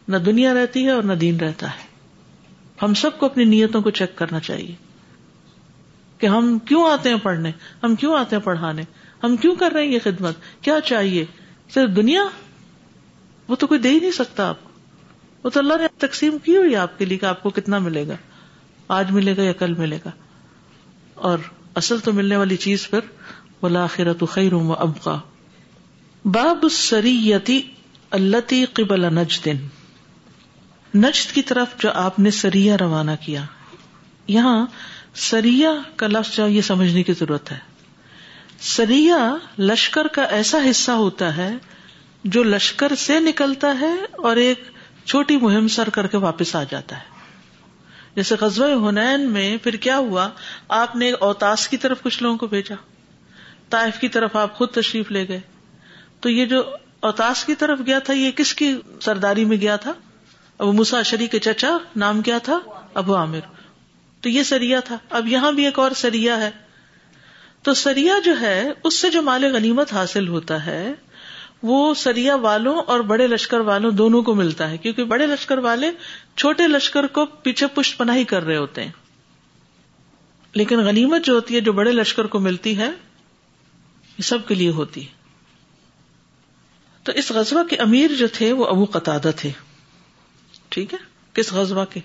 نہ 0.07 0.17
دنیا 0.17 0.53
رہتی 0.53 0.85
ہے 0.85 0.91
اور 0.91 1.03
نہ 1.03 1.13
دین 1.13 1.37
رہتا 1.37 1.67
ہے۔ 1.67 1.87
ہم 2.81 2.93
سب 2.93 3.19
کو 3.19 3.25
اپنی 3.25 3.43
نیتوں 3.43 3.81
کو 3.81 3.89
چیک 3.89 4.15
کرنا 4.15 4.39
چاہیے۔ 4.39 4.86
کہ 6.17 6.27
ہم 6.27 6.59
کیوں 6.59 6.91
آتے 6.91 7.09
ہیں 7.09 7.17
پڑھنے؟ 7.23 7.51
ہم 7.83 7.95
کیوں 7.95 8.19
آتے 8.19 8.35
ہیں 8.35 8.43
پڑھانے؟ 8.43 8.81
ہم 9.23 9.37
کیوں 9.37 9.55
کر 9.55 9.71
رہے 9.71 9.85
ہیں 9.85 9.91
یہ 9.91 9.99
خدمت؟ 10.03 10.35
کیا 10.61 10.81
چاہیے؟ 10.85 11.25
صرف 11.73 11.95
دنیا؟ 11.95 12.21
وہ 13.47 13.55
تو 13.55 13.67
کوئی 13.67 13.79
دے 13.79 13.89
ہی 13.89 13.99
نہیں 13.99 14.11
سکتا 14.11 14.49
آپ 14.49 14.57
وہ 15.43 15.49
تو 15.49 15.59
اللہ 15.59 15.73
نے 15.73 15.87
تقسیم 15.97 16.37
کی 16.37 16.57
ہوئی 16.57 16.75
آپ 16.75 16.99
کے 16.99 17.05
لیے 17.05 17.17
کہ 17.17 17.25
آپ 17.25 17.43
کو 17.43 17.49
کتنا 17.49 17.79
ملے 17.79 18.07
گا۔ 18.07 18.13
آج 18.87 19.11
ملے 19.11 19.37
گا 19.37 19.41
یا 19.41 19.53
کل 19.53 19.73
ملے 19.73 19.99
گا۔ 20.05 20.11
اور 21.13 21.39
اصل 21.75 21.99
تو 21.99 22.13
ملنے 22.13 22.37
والی 22.37 22.55
چیز 22.55 22.89
پر 22.89 22.99
ولاخرت 23.61 24.23
خیر 24.29 24.53
و 24.53 24.73
ابقا۔ 24.73 25.19
باب 26.25 26.65
سریتی 26.71 27.61
التی 28.11 28.65
قبل 28.65 29.13
نجدن 29.13 29.55
نجد 30.95 31.33
کی 31.33 31.41
طرف 31.41 31.67
جو 31.79 31.91
آپ 31.91 32.19
نے 32.19 32.31
سریا 32.31 32.77
روانہ 32.79 33.11
کیا۔ 33.25 33.43
یہاں 34.27 34.65
سریا 35.17 35.71
کا 35.95 36.07
لفظ 36.07 36.39
یہ 36.47 36.61
سمجھنے 36.61 37.03
کی 37.03 37.13
ضرورت 37.13 37.51
ہے۔ 37.51 37.57
سریا 38.61 39.35
لشکر 39.59 40.07
کا 40.07 40.23
ایسا 40.23 40.57
حصہ 40.69 40.91
ہوتا 40.91 41.37
ہے 41.37 41.53
جو 42.23 42.43
لشکر 42.43 42.95
سے 42.95 43.19
نکلتا 43.19 43.79
ہے 43.79 43.95
اور 44.11 44.35
ایک 44.35 44.63
چھوٹی 45.05 45.37
مہم 45.37 45.67
سر 45.67 45.89
کر 45.89 46.07
کے 46.07 46.17
واپس 46.17 46.55
آ 46.55 46.63
جاتا 46.63 46.95
ہے۔ 46.95 47.03
جیسے 48.15 48.35
قصبہ 48.35 48.89
ہنین 48.89 49.21
میں 49.21 49.57
پھر 49.57 49.73
کیا 49.73 49.97
ہوا؟ 49.97 50.29
آپ 50.67 50.95
نے 50.95 51.11
اوتاس 51.11 51.67
کی 51.67 51.77
طرف 51.77 52.01
کچھ 52.01 52.23
لوگوں 52.23 52.37
کو 52.37 52.47
بھیجا۔ 52.47 52.75
طائف 53.69 53.99
کی 53.99 54.09
طرف 54.09 54.35
آپ 54.35 54.57
خود 54.57 54.69
تشریف 54.69 55.11
لے 55.11 55.27
گئے۔ 55.27 55.39
تو 56.19 56.29
یہ 56.29 56.45
جو 56.45 56.63
اوتاس 56.99 57.45
کی 57.45 57.55
طرف 57.55 57.79
گیا 57.85 57.99
تھا، 57.99 58.13
یہ 58.13 58.31
کس 58.31 58.53
کی 58.53 58.75
سرداری 59.01 59.45
میں 59.45 59.57
گیا 59.57 59.75
تھا؟ 59.75 59.93
ابو 60.57 60.71
مساشری 60.71 61.27
کے 61.27 61.39
چچا، 61.39 61.77
نام 61.95 62.21
کیا 62.21 62.37
تھا؟ 62.37 62.59
ابو 62.93 63.15
عامر۔ 63.15 63.56
تو 64.21 64.29
یہ 64.29 64.43
سریا 64.43 64.79
تھا۔ 64.79 64.97
اب 65.09 65.27
یہاں 65.27 65.51
بھی 65.51 65.65
ایک 65.65 65.79
اور 65.79 65.91
سریا 65.91 66.37
ہے۔ 66.37 66.51
تو 67.61 67.73
سریا 67.73 68.13
جو 68.25 68.39
ہے، 68.41 68.69
اس 68.83 68.93
سے 68.93 69.09
جو 69.09 69.21
مال 69.21 69.43
غنیمت 69.43 69.93
حاصل 69.93 70.27
ہوتا 70.27 70.65
ہے، 70.65 70.93
وہ 71.63 71.93
سریا 71.93 72.35
والوں 72.35 72.81
اور 72.81 72.99
بڑے 72.99 73.27
لشکر 73.27 73.59
والوں 73.59 73.91
دونوں 73.91 74.23
کو 74.23 74.35
ملتا 74.35 74.69
ہے۔ 74.69 74.77
کیونکہ 74.77 75.03
بڑے 75.03 75.27
لشکر 75.27 75.57
والے 75.57 75.91
چھوٹے 76.35 76.67
لشکر 76.67 77.07
کو 77.07 77.25
پیچھے 77.25 77.67
پشت 77.67 77.97
پناہی 77.97 78.23
کر 78.23 78.43
رہے 78.43 78.57
ہوتے 78.57 78.83
ہیں۔ 78.83 78.91
لیکن 80.53 80.79
غنیمت 80.79 81.25
جو 81.25 81.33
ہوتی 81.33 81.55
ہے، 81.55 81.61
جو 81.61 81.73
بڑے 81.73 81.91
لشکر 81.91 82.25
کو 82.25 82.39
ملتی 82.39 82.77
ہے، 82.77 82.89
یہ 84.17 84.21
سب 84.21 84.47
کے 84.47 84.55
لیے 84.55 84.69
ہوتی 84.69 85.07
ہے۔ 85.07 85.17
تو 87.03 87.11
اس 87.11 87.31
غزوہ 87.31 87.63
کے 87.63 87.75
امیر 87.75 88.11
جو 88.19 88.27
تھے، 88.27 88.53
وہ 88.53 88.65
ابو 88.65 88.85
قطع 88.85 89.17
تھے۔ 89.17 89.51
ٹھیک 90.69 90.93
ہے؟ 90.93 90.99
کس 91.33 91.53
غزوہ 91.53 91.85
کے؟ 91.85 91.99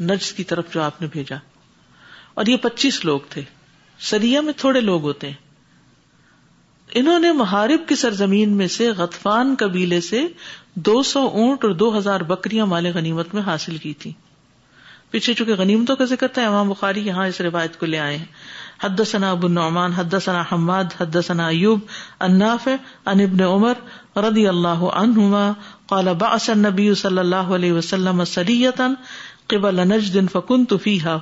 نجس 0.00 0.32
کی 0.32 0.44
طرف 0.44 0.64
جو 0.74 0.82
آپ 0.82 1.00
نے 1.00 1.08
بھیجا۔ 1.12 1.36
اور 2.34 2.46
یہ 2.46 2.56
پچیس 2.56 3.04
لوگ 3.04 3.20
تھے۔ 3.28 3.42
سریا 3.98 4.40
میں 4.40 4.52
تھوڑے 4.56 4.80
لوگ 4.80 5.02
ہوتے 5.02 5.26
ہیں۔ 5.26 5.46
انہوں 6.94 7.18
نے 7.18 7.32
محارب 7.32 7.88
کی 7.88 7.96
سرزمین 7.96 8.56
میں 8.56 8.66
سے 8.66 8.90
غطفان 8.90 9.54
قبیلے 9.58 10.00
سے 10.00 10.26
دو 10.74 11.02
سو 11.02 11.20
اونٹ 11.20 11.64
اور 11.64 11.72
دو 11.72 11.98
ہزار 11.98 12.20
بکریاں 12.20 12.66
مال 12.66 12.86
غنیمت 12.86 13.34
میں 13.34 13.42
حاصل 13.42 13.76
کی 13.76 13.94
تھی 13.94 14.12
پیچھے 15.10 15.34
چونکہ 15.34 15.54
غنیمتوں 15.54 15.96
کا 15.96 16.04
ذکر 16.04 16.28
تھا، 16.28 16.46
امام 16.46 16.68
بخاری 16.68 17.06
یہاں 17.06 17.26
اس 17.26 17.40
روایت 17.40 17.78
کو 17.78 17.86
لے 17.86 17.98
آئے 17.98 18.16
ہیں۔ 18.16 18.24
حد 18.84 19.00
ثنا 19.06 19.30
ابو 19.30 19.46
النعمان 19.46 19.92
حد 19.92 20.14
ثنا 20.24 20.44
حماد 20.52 20.84
حد 21.00 21.16
ثنا 21.26 21.46
ایوب 21.46 21.80
اناف 22.20 22.68
ان 23.06 23.20
ابن 23.20 23.42
عمر 23.42 23.72
رضی 24.18 24.46
اللہ 24.46 24.68
عنہما 24.68 25.52
قال 25.86 26.08
بعث 26.18 26.50
النبی 26.50 26.94
صلی 26.94 27.18
اللہ 27.18 27.36
علیہ 27.36 27.72
وسلم 27.72 28.24
سریتا 28.24 28.88
قبل 29.48 29.88
نجد 29.88 30.30
فکنت 30.32 30.74
فیها 30.82 31.18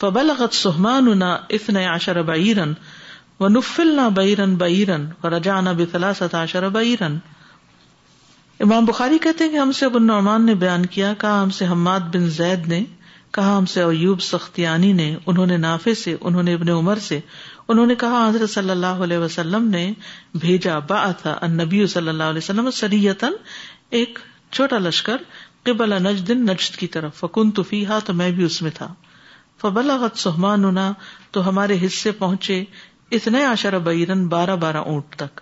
فبلغت 0.00 0.54
سہماننا 0.54 1.36
اثنى 1.50 1.84
عشر 1.84 2.22
بعیرا 2.22 2.64
ونفلنا 3.40 4.08
بعیرا 4.08 4.44
بعیرا 4.58 4.96
ورجعنا 5.24 5.72
بثلاثة 5.72 6.42
عشر 6.42 6.68
بعیرا 6.68 7.08
امام 8.60 8.84
بخاری 8.84 9.18
کہتے 9.18 9.44
ہیں 9.44 9.50
کہ 9.50 9.56
ہم 9.56 9.72
سے 9.72 9.84
ابو 9.86 9.98
النعمان 9.98 10.46
نے 10.46 10.54
بیان 10.54 10.86
کیا، 10.86 11.14
کہا 11.14 11.42
ہم 11.42 11.50
سے 11.50 11.66
حماد 11.66 12.00
بن 12.00 12.28
زید 12.30 12.68
نے، 12.68 12.84
کہا 13.30 13.58
ہم 13.58 13.66
سے 13.66 13.82
ایوب 13.82 14.22
سختیانی 14.22 14.92
نے، 14.92 15.16
انہوں 15.26 15.46
نے 15.46 15.56
نافے 15.56 15.94
سے، 15.94 16.16
انہوں 16.20 16.42
نے 16.42 16.54
ابن 16.54 16.68
عمر 16.68 16.98
سے۔ 16.98 17.20
انہوں 17.68 17.86
نے 17.86 17.94
کہا 17.94 18.28
حضرت 18.28 18.50
صلی 18.50 18.70
اللہ 18.70 19.02
علیہ 19.02 19.18
وسلم 19.18 19.68
نے 19.68 19.92
بھیجا 20.34 20.78
با 20.78 21.10
تھا 21.12 21.38
نبی 21.46 21.86
صلی 21.86 22.08
اللہ 22.08 22.22
علیہ 22.22 22.38
وسلم 22.38 22.70
سریتن 22.70 23.32
ایک 23.90 24.18
چھوٹا 24.50 24.78
لشکر 24.78 25.16
قبل 25.64 26.02
نجد 26.02 26.30
نجد 26.30 26.76
کی 26.76 26.86
طرف۔ 26.86 27.14
فکن 27.14 27.50
تو 27.50 27.62
فیحا 27.62 27.98
تو 27.98 28.12
میں 28.12 28.30
بھی 28.30 28.44
اس 28.44 28.62
میں 28.62 28.70
تھا۔ 28.70 28.94
فبلغت 29.60 30.18
سہمان 30.18 30.64
ہونا 30.64 30.92
تو 31.30 31.48
ہمارے 31.48 31.76
حصے 31.86 32.12
پہنچے 32.12 32.64
اتنے 33.10 33.44
آشر 33.44 33.78
بیرن، 33.78 34.26
بارہ 34.28 34.56
بارہ 34.56 34.76
اونٹ 34.76 35.16
تک۔ 35.16 35.40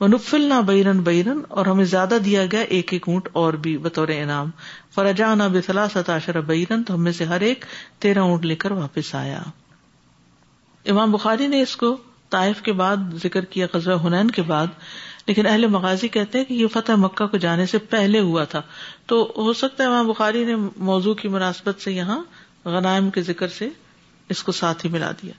وہ 0.00 0.08
نہ 0.32 0.60
بیرن 0.66 1.00
بیرن، 1.00 1.40
اور 1.48 1.66
ہمیں 1.66 1.84
زیادہ 1.84 2.18
دیا 2.24 2.46
گیا 2.52 2.60
ایک 2.60 2.92
ایک 2.92 3.08
اونٹ 3.08 3.28
اور 3.32 3.52
بھی 3.52 3.78
بطور 3.78 4.08
انعام۔ 4.08 4.50
فرجا 4.94 5.34
نہ 5.34 5.42
بسلا 5.52 5.88
ستاشر 5.88 6.40
بیرن، 6.40 6.82
تو 6.82 6.94
ہم 6.94 7.02
میں 7.02 7.12
سے 7.12 7.24
ہر 7.24 7.40
ایک 7.40 7.64
تیرہ 7.98 8.18
اونٹ 8.18 8.44
لے 8.44 8.56
کر 8.56 8.70
واپس 8.70 9.14
آیا۔ 9.14 9.42
امام 10.86 11.12
بخاری 11.12 11.46
نے 11.46 11.62
اس 11.62 11.76
کو 11.76 11.96
طائف 12.30 12.62
کے 12.62 12.72
بعد 12.72 12.96
ذکر 13.22 13.44
کیا 13.44 13.66
قزبہ 13.66 14.06
ہنین 14.06 14.30
کے 14.30 14.42
بعد۔ 14.42 14.66
لیکن 15.26 15.46
اہل 15.46 15.66
مغازی 15.66 16.08
کہتے 16.08 16.38
ہیں 16.38 16.44
کہ 16.44 16.54
یہ 16.54 16.66
فتح 16.66 16.92
مکہ 16.92 17.26
کو 17.26 17.36
جانے 17.36 17.66
سے 17.66 17.78
پہلے 17.78 18.20
ہوا 18.20 18.44
تھا۔ 18.44 18.62
تو 19.06 19.32
ہو 19.36 19.52
سکتا 19.52 19.84
ہے 19.84 19.88
امام 19.88 20.08
بخاری 20.08 20.44
نے 20.44 20.56
موضوع 20.76 21.14
کی 21.14 21.28
مناسبت 21.28 21.80
سے 21.80 21.92
یہاں 21.92 22.22
غنائم 22.64 23.10
کے 23.10 23.22
ذکر 23.22 23.48
سے 23.48 23.68
اس 24.28 24.42
کو 24.42 24.52
ساتھ 24.52 24.86
ہی 24.86 24.90
ملا 24.90 25.10
دیا۔ 25.22 25.32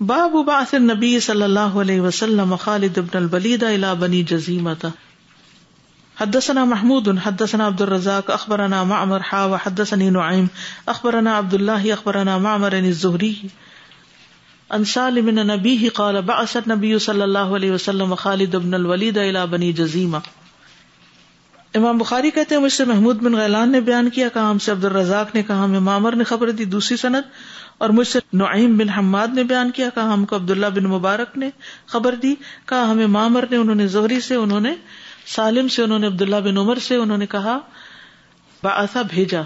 باب 0.00 0.30
باث 0.46 0.74
نبی 0.74 1.20
صلی 1.20 1.42
اللہ 1.42 1.60
علیہ 1.60 2.00
وسلم 2.00 2.54
خالد 2.54 2.98
ابن 2.98 3.16
البلید 3.16 3.62
الى 3.62 3.86
بنی 3.98 4.22
جزیمت 4.22 4.86
حدثنا 6.20 6.64
محمود، 6.64 7.08
حدثنا 7.08 7.66
عبد 7.66 7.80
الرزاق 7.80 8.30
اخبرنا 8.30 8.82
معمر، 8.82 9.20
حا 9.32 9.44
وحدثني 9.44 10.08
نعيم 10.08 10.46
اخبرنا 10.86 11.38
عبد 11.38 11.54
الله 11.54 11.92
اخبرنا 11.92 12.38
معمر 12.38 12.72
یعنی 12.72 12.88
الزهري 12.88 13.34
ان 14.70 14.84
سالم 14.84 15.24
من 15.24 15.38
نبيه 15.46 15.88
قال 15.94 16.16
بعث 16.20 16.56
النبي 16.56 16.98
صلی 16.98 17.22
اللہ 17.22 17.52
علیہ 17.58 17.72
وسلم 17.72 18.14
خالد 18.14 18.54
ابن 18.54 18.74
الولید 18.74 19.18
الى 19.18 19.44
بنی 19.50 19.72
جزیمہ۔ 19.72 20.16
امام 21.74 21.98
بخاری 21.98 22.30
کہتے 22.30 22.54
ہیں، 22.54 22.62
مجھ 22.62 22.72
سے 22.72 22.84
محمود 22.84 23.22
بن 23.22 23.34
غیلان 23.34 23.72
نے 23.72 23.80
بیان 23.80 24.10
کیا، 24.10 24.28
کہا، 24.28 24.50
ہم 24.50 24.58
سے 24.58 24.72
عبد 24.72 24.84
الرزاق 24.84 25.34
نے 25.34 25.42
کہا 25.42 25.64
ہمیں 25.64 25.80
معمر 25.80 26.16
نے 26.16 26.24
خبر 26.24 26.50
دی 26.50 26.64
دوسری 26.64 26.96
سند، 26.96 27.30
اور 27.78 27.90
مجھ 27.90 28.08
سے 28.08 28.18
نعیم 28.32 28.76
بن 28.78 28.88
حماد 28.88 29.28
نے 29.34 29.42
بیان 29.42 29.70
کیا، 29.70 29.88
کہا، 29.94 30.12
ہم 30.14 30.24
کو 30.24 30.36
عبداللہ 30.36 30.66
بن 30.66 30.84
مبارک 30.84 31.38
نے 31.38 31.50
خبر 31.86 32.14
دی، 32.14 32.34
کہا 32.66 32.90
ہمیں 32.90 33.06
مامر 33.06 33.44
نے، 33.50 33.56
انہوں 33.56 33.74
نے 33.74 33.86
زہری 33.86 34.20
سے، 34.20 34.34
انہوں 34.34 34.60
نے 34.60 34.74
سالم 35.26 35.68
سے، 35.68 35.82
انہوں 35.82 35.98
نے 35.98 36.06
عبداللہ 36.06 36.36
بن 36.36 36.58
عمر 36.58 36.78
سے، 36.78 36.96
انہوں 36.96 37.18
نے 37.18 37.26
کہا 37.26 37.58
بآسا 38.62 39.02
بھیجا۔ 39.02 39.42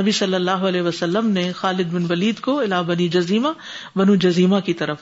نبی 0.00 0.10
صلی 0.10 0.34
اللہ 0.34 0.50
علیہ 0.50 0.82
وسلم 0.82 1.28
نے 1.30 1.52
خالد 1.52 1.92
بن 1.92 2.06
ولید 2.10 2.40
کو 2.40 2.60
الا 2.60 2.82
بنی 2.82 3.08
جزیمہ، 3.08 3.48
بنو 3.96 4.14
جزیمہ 4.14 4.60
کی 4.60 4.74
طرف 4.74 4.98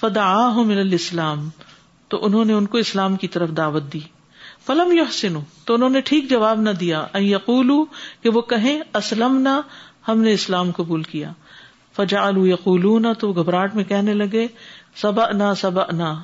فدا 0.00 0.52
من 0.52 0.78
الاسلام، 0.78 1.48
تو 2.08 2.24
انہوں 2.26 2.44
نے 2.44 2.52
ان 2.52 2.66
کو 2.66 2.78
اسلام 2.78 3.16
کی 3.16 3.28
طرف 3.28 3.50
دعوت 3.56 3.92
دی۔ 3.92 4.00
فلم 4.66 4.92
یحسن 4.92 5.34
تو 5.64 5.74
انہوں 5.74 5.90
نے 5.90 6.00
ٹھیک 6.00 6.30
جواب 6.30 6.60
نہ 6.60 6.70
دیا۔ 6.70 7.06
یقول 7.14 7.70
کہ 8.20 8.28
وہ 8.28 8.40
کہیں 8.40 8.80
اسلم 8.94 9.36
نہ 9.36 9.60
ہم 10.08 10.20
نے 10.20 10.32
اسلام 10.32 10.70
قبول 10.70 11.02
کیا۔ 11.02 11.32
فجا 11.96 12.30
یقولون، 12.36 13.06
تو 13.18 13.32
گھبراہٹ 13.32 13.74
میں 13.74 13.84
کہنے 13.84 14.14
لگے 14.14 14.46
سبا 14.96 15.30
نہ 15.30 15.54
سبا 15.56 15.84
نہ 15.92 16.22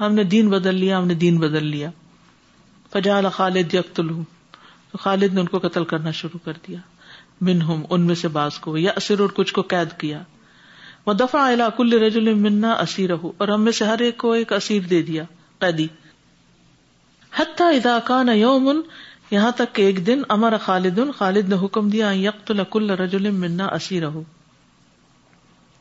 ہم 0.00 0.14
نے 0.14 0.24
دین 0.24 0.48
بدل 0.48 0.74
لیا، 0.74 0.98
ہم 0.98 1.06
نے 1.06 1.14
دین 1.14 1.38
بدل 1.38 1.66
لیا۔ 1.66 1.90
فجا 2.92 3.28
خالد 3.28 3.74
یقتل 3.74 4.08
تو 4.92 4.98
خالد 4.98 5.34
نے 5.34 5.40
ان 5.40 5.46
کو 5.46 5.58
قتل 5.58 5.84
کرنا 5.84 6.10
شروع 6.10 6.38
کر 6.44 6.52
دیا۔ 6.68 6.78
من 7.40 7.62
ہم 7.62 7.82
ان 7.90 8.00
میں 8.00 8.14
سے 8.14 8.28
باز 8.28 8.58
کو، 8.58 8.78
یا 8.78 8.92
اسر 8.96 9.20
اور 9.20 9.28
کچھ 9.34 9.52
کو 9.52 9.62
قید 9.62 10.00
کیا۔ 10.00 10.22
وہ 11.06 11.12
دفاع 11.12 11.68
کل 11.76 11.92
رجول 12.02 12.32
منا 12.34 12.72
اسیر 12.72 13.12
ہو 13.12 13.32
اور 13.36 13.48
ہم 13.48 13.62
میں 13.62 13.72
سے 13.72 13.84
ہر 13.84 13.98
ایک 13.98 14.18
کو 14.18 14.32
ایک 14.32 14.52
اسیر 14.52 14.82
دے 14.82 15.02
دیا، 15.02 15.24
قیدی۔ 15.58 15.86
حتیٰ 17.32 17.66
ادا 17.66 17.98
کان 18.04 18.28
یومن 18.28 18.80
یہاں 19.30 19.50
تک 19.50 19.74
کہ 19.74 19.82
ایک 19.82 20.06
دن 20.06 20.22
امر 20.28 20.56
خالد 20.62 20.98
خالد 21.18 21.48
نے 21.48 21.56
حکم 21.64 21.88
دیا 21.88 22.10
یقت 22.14 22.50
الکل 22.50 22.90
رجول 22.90 23.30
منا 23.30 23.66
اسیر 23.66 24.04
ہو 24.04 24.22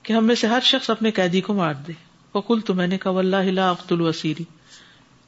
کہ 0.03 0.13
ہم 0.13 0.27
میں 0.27 0.35
سے 0.35 0.47
ہر 0.47 0.59
شخص 0.63 0.89
اپنے 0.89 1.11
قیدی 1.11 1.41
کو 1.41 1.53
مار 1.53 1.73
دے۔ 1.87 1.93
وکل 2.33 2.59
تو 2.65 2.73
میں 2.73 2.87
نے 2.87 2.97
کہا 2.97 3.19
اللہ 3.19 3.61
اخت 3.61 3.91
الوسیری 3.91 4.43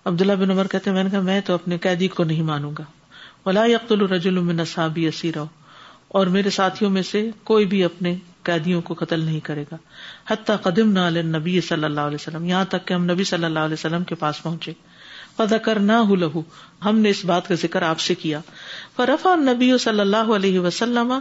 عبداللہ 0.05 0.33
بن 0.33 0.51
عمر 0.51 0.67
کہتے 0.67 0.91
میں 0.91 1.03
نے 1.03 1.09
کہا، 1.09 1.19
میں 1.19 1.41
تو 1.41 1.53
اپنے 1.53 1.77
قیدی 1.77 2.07
کو 2.07 2.23
نہیں 2.23 2.43
مانوں 2.43 2.71
گا۔ 2.79 2.83
ولا 3.45 3.65
یقت 3.65 3.91
الرجل 3.91 4.39
من 4.39 4.65
صحابی 4.65 5.07
اسیر 5.07 5.37
ہو 5.37 5.45
اور 6.15 6.27
میرے 6.27 6.49
ساتھیوں 6.49 6.91
میں 6.91 7.01
سے 7.01 7.29
کوئی 7.43 7.65
بھی 7.65 7.83
اپنے 7.83 8.15
قیدیوں 8.43 8.81
کو 8.81 8.93
قتل 8.93 9.19
نہیں 9.19 9.39
کرے 9.39 9.63
گا۔ 9.71 9.75
حتیٰ 10.29 10.55
قدم 10.61 10.91
نہ 10.91 11.21
نبی 11.21 11.61
صلی 11.61 11.83
اللہ 11.83 11.99
علیہ 11.99 12.15
وسلم، 12.15 12.45
یہاں 12.45 12.65
تک 12.65 12.87
کہ 12.87 12.93
ہم 12.93 13.11
نبی 13.11 13.23
صلی 13.23 13.45
اللہ 13.45 13.59
علیہ 13.59 13.73
وسلم 13.73 14.03
کے 14.03 14.15
پاس 14.15 14.43
پہنچے۔ 14.43 14.73
پدا 15.35 15.57
کر 15.57 15.79
نہ 15.79 16.13
لہو، 16.19 16.41
ہم 16.85 16.99
نے 16.99 17.09
اس 17.09 17.25
بات 17.25 17.47
کا 17.47 17.55
ذکر 17.55 17.81
آپ 17.81 17.99
سے 17.99 18.15
کیا۔ 18.15 18.39
فرفا 18.95 19.35
نبی 19.35 19.77
صلی 19.77 19.99
اللہ 19.99 20.35
علیہ 20.35 20.59
وسلم، 20.59 21.13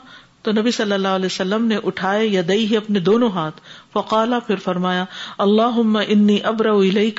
تو 0.42 0.52
نبی 0.52 0.70
صلی 0.70 0.92
اللہ 0.92 1.09
علیہ 1.09 1.26
وسلم 1.26 1.64
نے 1.64 1.76
اٹھائے 1.85 2.26
یا 2.26 2.42
دئی 2.48 2.66
ہی 2.66 2.76
اپنے 2.76 3.00
دونوں 3.00 3.30
ہاتھ، 3.30 3.61
فقالا، 3.92 4.38
پھر 4.38 4.57
فرمایا 4.57 5.04
اللہ 5.38 5.98
انی 6.09 6.38
ابر 6.42 6.70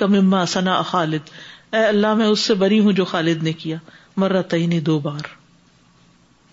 مما 0.07 0.45
ثنا 0.45 0.81
خالد۔ 0.81 1.29
اے 1.73 1.85
اللہ، 1.85 2.13
میں 2.13 2.27
اس 2.27 2.39
سے 2.39 2.53
بری 2.53 2.79
ہوں 2.79 2.91
جو 2.91 3.05
خالد 3.05 3.43
نے 3.43 3.53
کیا۔ 3.53 3.77
مرا 4.17 4.55
دو 4.85 4.99
بار۔ 4.99 5.44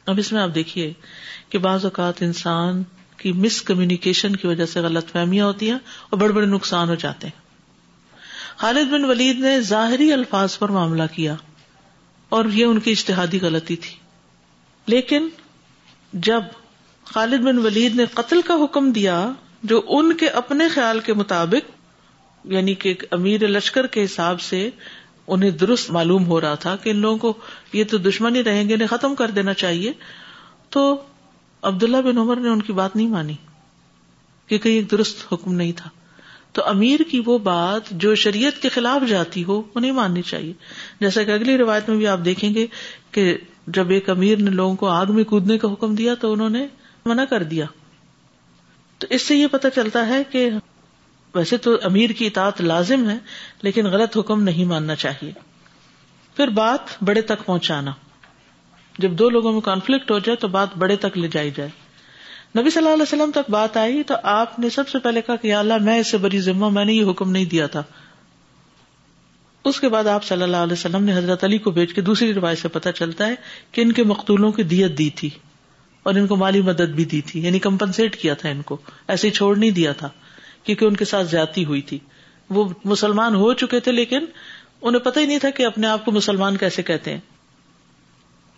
اب 0.06 0.18
اس 0.18 0.32
میں 0.32 0.42
آپ 0.42 0.50
دیکھیے 0.54 0.92
کہ 1.48 1.58
بعض 1.58 1.84
اوقات 1.84 2.22
انسان 2.22 2.82
کی 3.16 3.32
مس 3.32 3.62
کمیونیکیشن 3.62 4.36
کی 4.36 4.46
وجہ 4.46 4.66
سے 4.66 4.80
غلط 4.80 5.12
فہمیاں 5.12 5.46
ہوتی 5.46 5.70
ہیں 5.70 5.78
اور 6.10 6.18
بڑے 6.18 6.32
بڑے 6.32 6.46
نقصان 6.46 6.88
ہو 6.88 6.94
جاتے 6.94 7.26
ہیں۔ 7.26 7.42
خالد 8.56 8.92
بن 8.92 9.04
ولید 9.04 9.40
نے 9.40 9.60
ظاہری 9.60 10.12
الفاظ 10.12 10.58
پر 10.58 10.68
معاملہ 10.68 11.02
کیا 11.14 11.34
اور 12.28 12.44
یہ 12.44 12.64
ان 12.64 12.80
کی 12.80 12.90
اشتہادی 12.90 13.40
غلطی 13.40 13.76
تھی۔ 13.76 13.96
لیکن 14.86 15.28
جب 16.12 16.42
خالد 17.04 17.40
بن 17.40 17.58
ولید 17.58 17.94
نے 17.94 18.04
قتل 18.14 18.40
کا 18.42 18.54
حکم 18.54 18.92
دیا 18.92 19.30
جو 19.62 19.82
ان 19.88 20.16
کے 20.16 20.28
اپنے 20.28 20.68
خیال 20.68 21.00
کے 21.00 21.14
مطابق 21.14 21.70
یعنی 22.44 22.74
کہ 22.74 22.94
امیر 23.10 23.48
لشکر 23.48 23.86
کے 23.86 24.04
حساب 24.04 24.40
سے 24.40 24.70
انہیں 25.26 25.50
درست 25.50 25.90
معلوم 25.90 26.26
ہو 26.26 26.40
رہا 26.40 26.54
تھا 26.54 26.76
کہ 26.76 26.90
ان 26.90 26.96
لوگوں 26.96 27.18
کو 27.18 27.32
یہ 27.72 27.84
تو 27.90 27.98
دشمنی 27.98 28.44
رہیں 28.44 28.68
گے، 28.68 28.74
انہیں 28.74 28.88
ختم 28.88 29.14
کر 29.14 29.30
دینا 29.30 29.54
چاہیے۔ 29.54 29.92
تو 30.70 31.02
عبداللہ 31.62 31.96
بن 31.96 32.18
عمر 32.18 32.36
نے 32.36 32.48
ان 32.48 32.62
کی 32.62 32.72
بات 32.72 32.96
نہیں 32.96 33.06
مانی 33.06 33.34
کیونکہ 34.46 34.68
ایک 34.68 34.90
درست 34.90 35.32
حکم 35.32 35.54
نہیں 35.54 35.72
تھا۔ 35.76 35.90
تو 36.52 36.66
امیر 36.66 37.00
کی 37.10 37.22
وہ 37.26 37.38
بات 37.38 37.90
جو 37.90 38.14
شریعت 38.14 38.62
کے 38.62 38.68
خلاف 38.68 39.08
جاتی 39.08 39.44
ہو، 39.44 39.62
وہ 39.74 39.80
نہیں 39.80 39.92
ماننی 39.92 40.22
چاہیے۔ 40.22 40.52
جیسا 41.00 41.22
کہ 41.22 41.30
اگلی 41.30 41.58
روایت 41.58 41.88
میں 41.88 41.96
بھی 41.96 42.06
آپ 42.06 42.18
دیکھیں 42.24 42.54
گے 42.54 42.66
کہ 43.10 43.38
جب 43.66 43.90
ایک 43.90 44.10
امیر 44.10 44.38
نے 44.38 44.50
لوگوں 44.50 44.76
کو 44.76 44.88
آگ 44.88 45.06
میں 45.08 45.24
کودنے 45.24 45.58
کا 45.58 45.72
حکم 45.72 45.94
دیا 45.94 46.14
تو 46.14 46.32
انہوں 46.32 46.50
نے 46.50 46.66
منع 47.06 47.24
کر 47.24 47.42
دیا۔ 47.42 47.66
تو 48.98 49.06
اس 49.10 49.22
سے 49.22 49.36
یہ 49.36 49.46
پتا 49.46 49.70
چلتا 49.70 50.06
ہے 50.06 50.22
کہ 50.30 50.50
ویسے 51.34 51.56
تو 51.56 51.76
امیر 51.82 52.10
کی 52.10 52.26
اطاعت 52.26 52.60
لازم 52.60 53.10
ہے، 53.10 53.18
لیکن 53.62 53.86
غلط 53.86 54.16
حکم 54.18 54.42
نہیں 54.42 54.64
ماننا 54.64 54.94
چاہیے۔ 54.94 55.32
پھر 56.36 56.48
بات 56.48 57.04
بڑے 57.04 57.20
تک 57.20 57.44
پہنچانا۔ 57.46 57.92
جب 58.98 59.10
دو 59.10 59.30
لوگوں 59.30 59.52
میں 59.52 59.60
کانفلکٹ 59.60 60.10
ہو 60.10 60.18
جائے 60.18 60.36
تو 60.36 60.48
بات 60.48 60.68
بڑے 60.76 60.96
تک 60.96 61.18
لے 61.18 61.28
جائی 61.28 61.50
جائے۔ 61.50 61.70
نبی 62.58 62.70
صلی 62.70 62.82
اللہ 62.82 62.92
علیہ 62.92 63.02
وسلم 63.02 63.30
تک 63.34 63.50
بات 63.50 63.76
آئی 63.76 64.02
تو 64.02 64.14
آپ 64.22 64.58
نے 64.58 64.70
سب 64.70 64.88
سے 64.88 64.98
پہلے 64.98 65.22
کہا 65.22 65.36
کہ 65.36 65.54
اللہ 65.54 65.74
میں 65.80 66.00
اسے 66.00 66.18
بری 66.18 66.40
ذمہ، 66.40 66.68
میں 66.68 66.84
نے 66.84 66.92
یہ 66.92 67.10
حکم 67.10 67.30
نہیں 67.30 67.44
دیا 67.44 67.66
تھا۔ 67.66 67.82
اس 69.64 69.80
کے 69.80 69.88
بعد 69.88 70.04
آپ 70.04 70.24
صلی 70.24 70.42
اللہ 70.42 70.56
علیہ 70.56 70.72
وسلم 70.72 71.04
نے 71.04 71.16
حضرت 71.16 71.44
علی 71.44 71.58
کو 71.58 71.70
بھیج 71.70 71.94
کے 71.94 72.00
دوسری 72.00 72.34
روایت 72.34 72.58
سے 72.58 72.68
پتا 72.68 72.92
چلتا 72.92 73.26
ہے 73.26 73.34
کہ 73.72 73.80
ان 73.80 73.92
کے 73.92 74.04
مقتولوں 74.04 74.52
کی 74.52 74.62
دیت 74.62 74.98
دی 74.98 75.10
تھی 75.10 75.30
اور 76.02 76.14
ان 76.14 76.26
کو 76.26 76.36
مالی 76.36 76.60
مدد 76.60 76.94
بھی 76.94 77.04
دی 77.04 77.20
تھی 77.20 77.44
یعنی 77.44 77.58
کمپنسیٹ 77.58 78.16
کیا 78.16 78.34
تھا 78.34 78.48
ان 78.48 78.62
کو۔ 78.62 78.76
ایسے 79.08 79.30
چھوڑ 79.30 79.56
نہیں 79.56 79.70
دیا 79.70 79.92
تھا۔ 79.92 80.08
کیونکہ 80.64 80.84
ان 80.84 80.96
کے 80.96 81.04
ساتھ 81.04 81.26
زیادتی 81.26 81.64
ہوئی 81.64 81.82
تھی۔ 81.82 81.98
وہ 82.50 82.68
مسلمان 82.84 83.34
ہو 83.34 83.54
چکے 83.54 83.80
تھے 83.80 83.92
لیکن 83.92 84.24
انہیں 84.82 85.02
پتہ 85.02 85.20
ہی 85.20 85.26
نہیں 85.26 85.38
تھا 85.38 85.50
کہ 85.50 85.66
اپنے 85.66 85.86
آپ 85.86 86.04
کو 86.04 86.12
مسلمان 86.12 86.56
کیسے 86.56 86.82
کہتے 86.82 87.12
ہیں۔ 87.12 87.20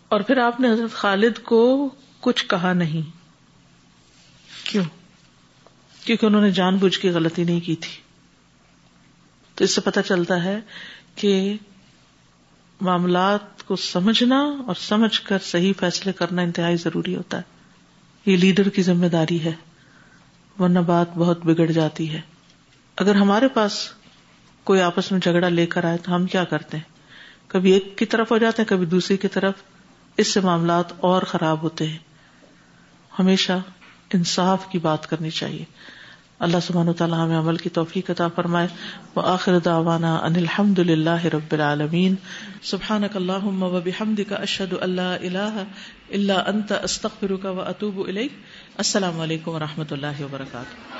اور 0.09 0.21
پھر 0.21 0.38
آپ 0.38 0.61
نے 0.61 0.71
حضرت 0.71 0.93
خالد 0.93 1.38
کو 1.43 1.88
کچھ 2.21 2.47
کہا 2.47 2.73
نہیں۔ 2.73 3.11
کیوں؟ 4.64 4.85
کیونکہ 6.05 6.27
انہوں 6.27 6.43
نے 6.43 6.51
جان 6.51 6.77
بوجھ 6.77 6.99
کی 6.99 7.09
غلطی 7.09 7.45
نہیں 7.45 7.61
کی 7.61 7.77
تھی۔ 7.77 8.01
تو 9.55 9.64
اس 9.64 9.75
سے 9.75 9.81
پتا 9.81 10.03
چلتا 10.03 10.45
ہے 10.45 10.61
کہ 11.14 11.55
معاملات 12.81 13.67
کو 13.67 13.77
سمجھنا 13.77 14.40
اور 14.67 14.75
سمجھ 14.75 15.21
کر 15.21 15.38
صحیح 15.43 15.73
فیصلے 15.81 16.12
کرنا 16.12 16.43
انتہائی 16.43 16.77
ضروری 16.77 17.17
ہوتا 17.17 17.37
ہے۔ 17.37 17.43
یہ 18.27 18.37
لیڈر 18.37 18.69
کی 18.69 18.83
ذمہ 18.83 19.07
داری 19.07 19.45
ہے۔ 19.45 19.53
ورنہ 20.59 20.79
بات 20.79 21.07
بہت 21.17 21.45
بگڑ 21.45 21.67
جاتی 21.67 22.14
ہے۔ 22.14 22.21
اگر 22.97 23.14
ہمارے 23.14 23.49
پاس 23.49 23.90
کوئی 24.64 24.81
آپس 24.81 25.12
میں 25.12 25.21
جھگڑا 25.21 25.49
لے 25.49 25.67
کر 25.67 25.85
آئے 25.85 25.99
تو 25.99 26.14
ہم 26.14 26.27
کیا 26.27 26.45
کرتے 26.45 26.77
ہیں؟ 26.77 26.95
کبھی 27.49 27.73
ایک 27.73 27.99
کی 27.99 28.07
طرف 28.07 28.31
ہو 28.31 28.38
جاتے 28.38 28.62
ہیں، 28.62 28.69
کبھی 28.69 28.87
دوسری 28.87 29.17
کی 29.17 29.29
طرف۔ 29.29 29.55
اس 30.17 30.35
سے 30.35 30.40
معاملات 30.40 30.85
اور 30.97 31.23
خراب 31.23 31.62
ہوتے 31.62 31.87
ہیں۔ 31.87 31.99
ہمیشہ 33.19 33.53
انصاف 34.14 34.69
کی 34.69 34.79
بات 34.79 35.11
کرنی 35.11 35.31
چاہیے۔ 35.31 35.64
اللہ 36.38 36.57
سبحانہ 36.62 36.90
تعالیٰ 36.90 37.25
ہمیں 37.25 37.38
عمل 37.38 37.57
کی 37.57 37.70
توفیق 37.70 38.11
عطا 38.11 38.29
فرمائے۔ 38.29 38.68
و 39.16 39.20
آخر 39.20 39.59
دعوانا 39.59 40.16
ان 40.16 40.37
الحمد 40.37 40.79
للہ 40.79 41.25
رب 41.25 41.53
العالمین۔ 41.53 42.14
سبحانک 42.62 43.16
اللہم 43.16 43.62
و 43.62 43.81
بحمدک 43.85 44.33
اشہد 44.33 44.75
اللہ 44.81 45.01
الہ 45.01 45.62
الا 46.11 46.42
انت، 46.47 46.73
استغفرک 46.83 47.44
و 47.44 47.61
اتوب 47.61 48.09
الیک۔ 48.09 48.33
السلام 48.77 49.20
علیکم 49.20 49.51
و 49.51 49.59
رحمۃ 49.59 49.85
اللہ 49.90 50.20
وبرکاتہ۔ 50.20 50.97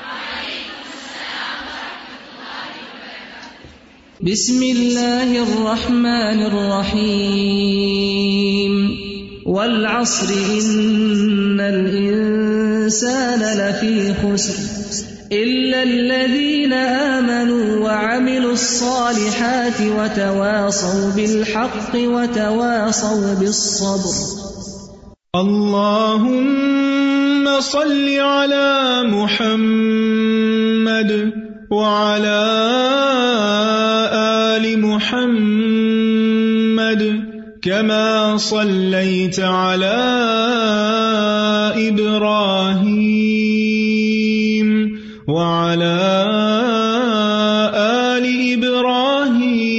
بسم 4.20 4.62
اللہ 4.77 5.49
الرحمن 5.49 6.47
الرحیم۔ 6.53 8.94
والعصر، 9.47 10.31
ان 10.31 11.61
الانسان 11.61 13.40
لفی 13.40 14.12
خسر۔ 14.23 15.13
الا 15.33 15.83
الذين 15.83 16.73
آمنوا 16.73 17.81
وعملوا 17.81 18.53
الصالحات 18.53 19.81
وتواصوا 19.81 21.11
بالحق 21.17 21.95
وتواصوا 21.95 23.35
بالصبر 23.35 24.15
اللهم 25.37 26.45
صل 27.61 28.19
على 28.19 29.03
محمد 29.09 31.11
وعلى 31.71 32.45
آل 34.13 34.81
محمد 34.81 35.85
كما 37.63 38.37
صليت 38.37 39.41
على 39.41 39.97
إبراهيم 41.89 43.93
وعلى 45.29 45.97
آل 47.75 48.25
إبراهيم 48.53 49.75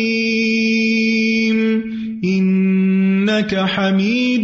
إنك 2.23 3.55
حميد 3.55 4.34